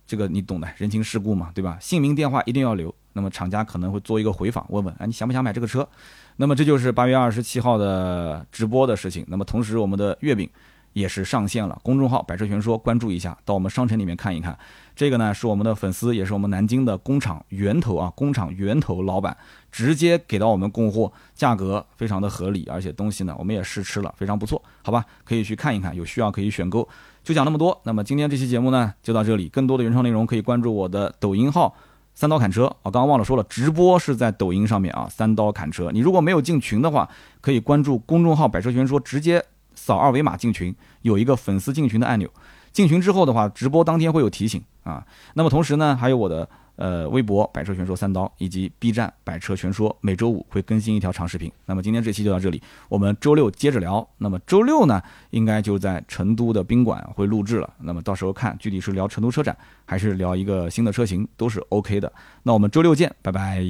[0.06, 1.76] 这个你懂的，人情世故嘛，对吧？
[1.80, 2.94] 姓名电话一定要留。
[3.12, 5.86] 那么厂家可能会做一个回访，问问，哎，你想不想买这个车？
[6.40, 9.22] 那么这就是八月二十七号的直播的事情。
[9.28, 10.48] 那么同时，我们的月饼。
[10.92, 14.58] 也是上线了，公众号“百车全说”，关注一下，到我们商城里面看一看。
[14.96, 19.36] 这个呢是我们的粉丝，也是我们南京的工厂源头啊，工厂源头老板
[19.70, 26.88] 直接给到我们供货，价格非常的合理，而且东西呢我们也试吃了，非常不错，好吧，可以去看一看，有需要可以选购。
[27.22, 31.72] 就讲那么多，那么今天这期节目呢就到这里，更多的原创内容可以关注我的抖音号
[32.14, 32.66] “三刀砍车”。
[32.82, 35.90] 啊刚刚忘了说了，直播是在抖音上面啊，“三刀砍车”。
[35.92, 37.08] 你如果没有进群的话，
[37.40, 39.44] 可以关注公众号“百车全说”，直接。
[39.72, 42.28] 扫二维码进群，有一个粉丝进群的按钮。
[42.70, 45.02] 进群之后的话，直播当天会有提醒啊。
[45.32, 46.46] 那么同时呢，还有我的
[46.80, 51.52] 呃微博“百车全说三刀”以及 B 站“百车全说”，每周五会更新一条长视频。
[51.66, 54.08] 那么今天这期就到这里，我们周六接着聊。
[54.16, 55.00] 那么周六呢，
[55.30, 57.70] 应该就在成都的宾馆会录制了。
[57.80, 62.10] 那么到时候看具体是聊成都车展，还是聊一个新的车型，都是 OK 的。
[62.42, 63.62] 那我们周六见，拜拜。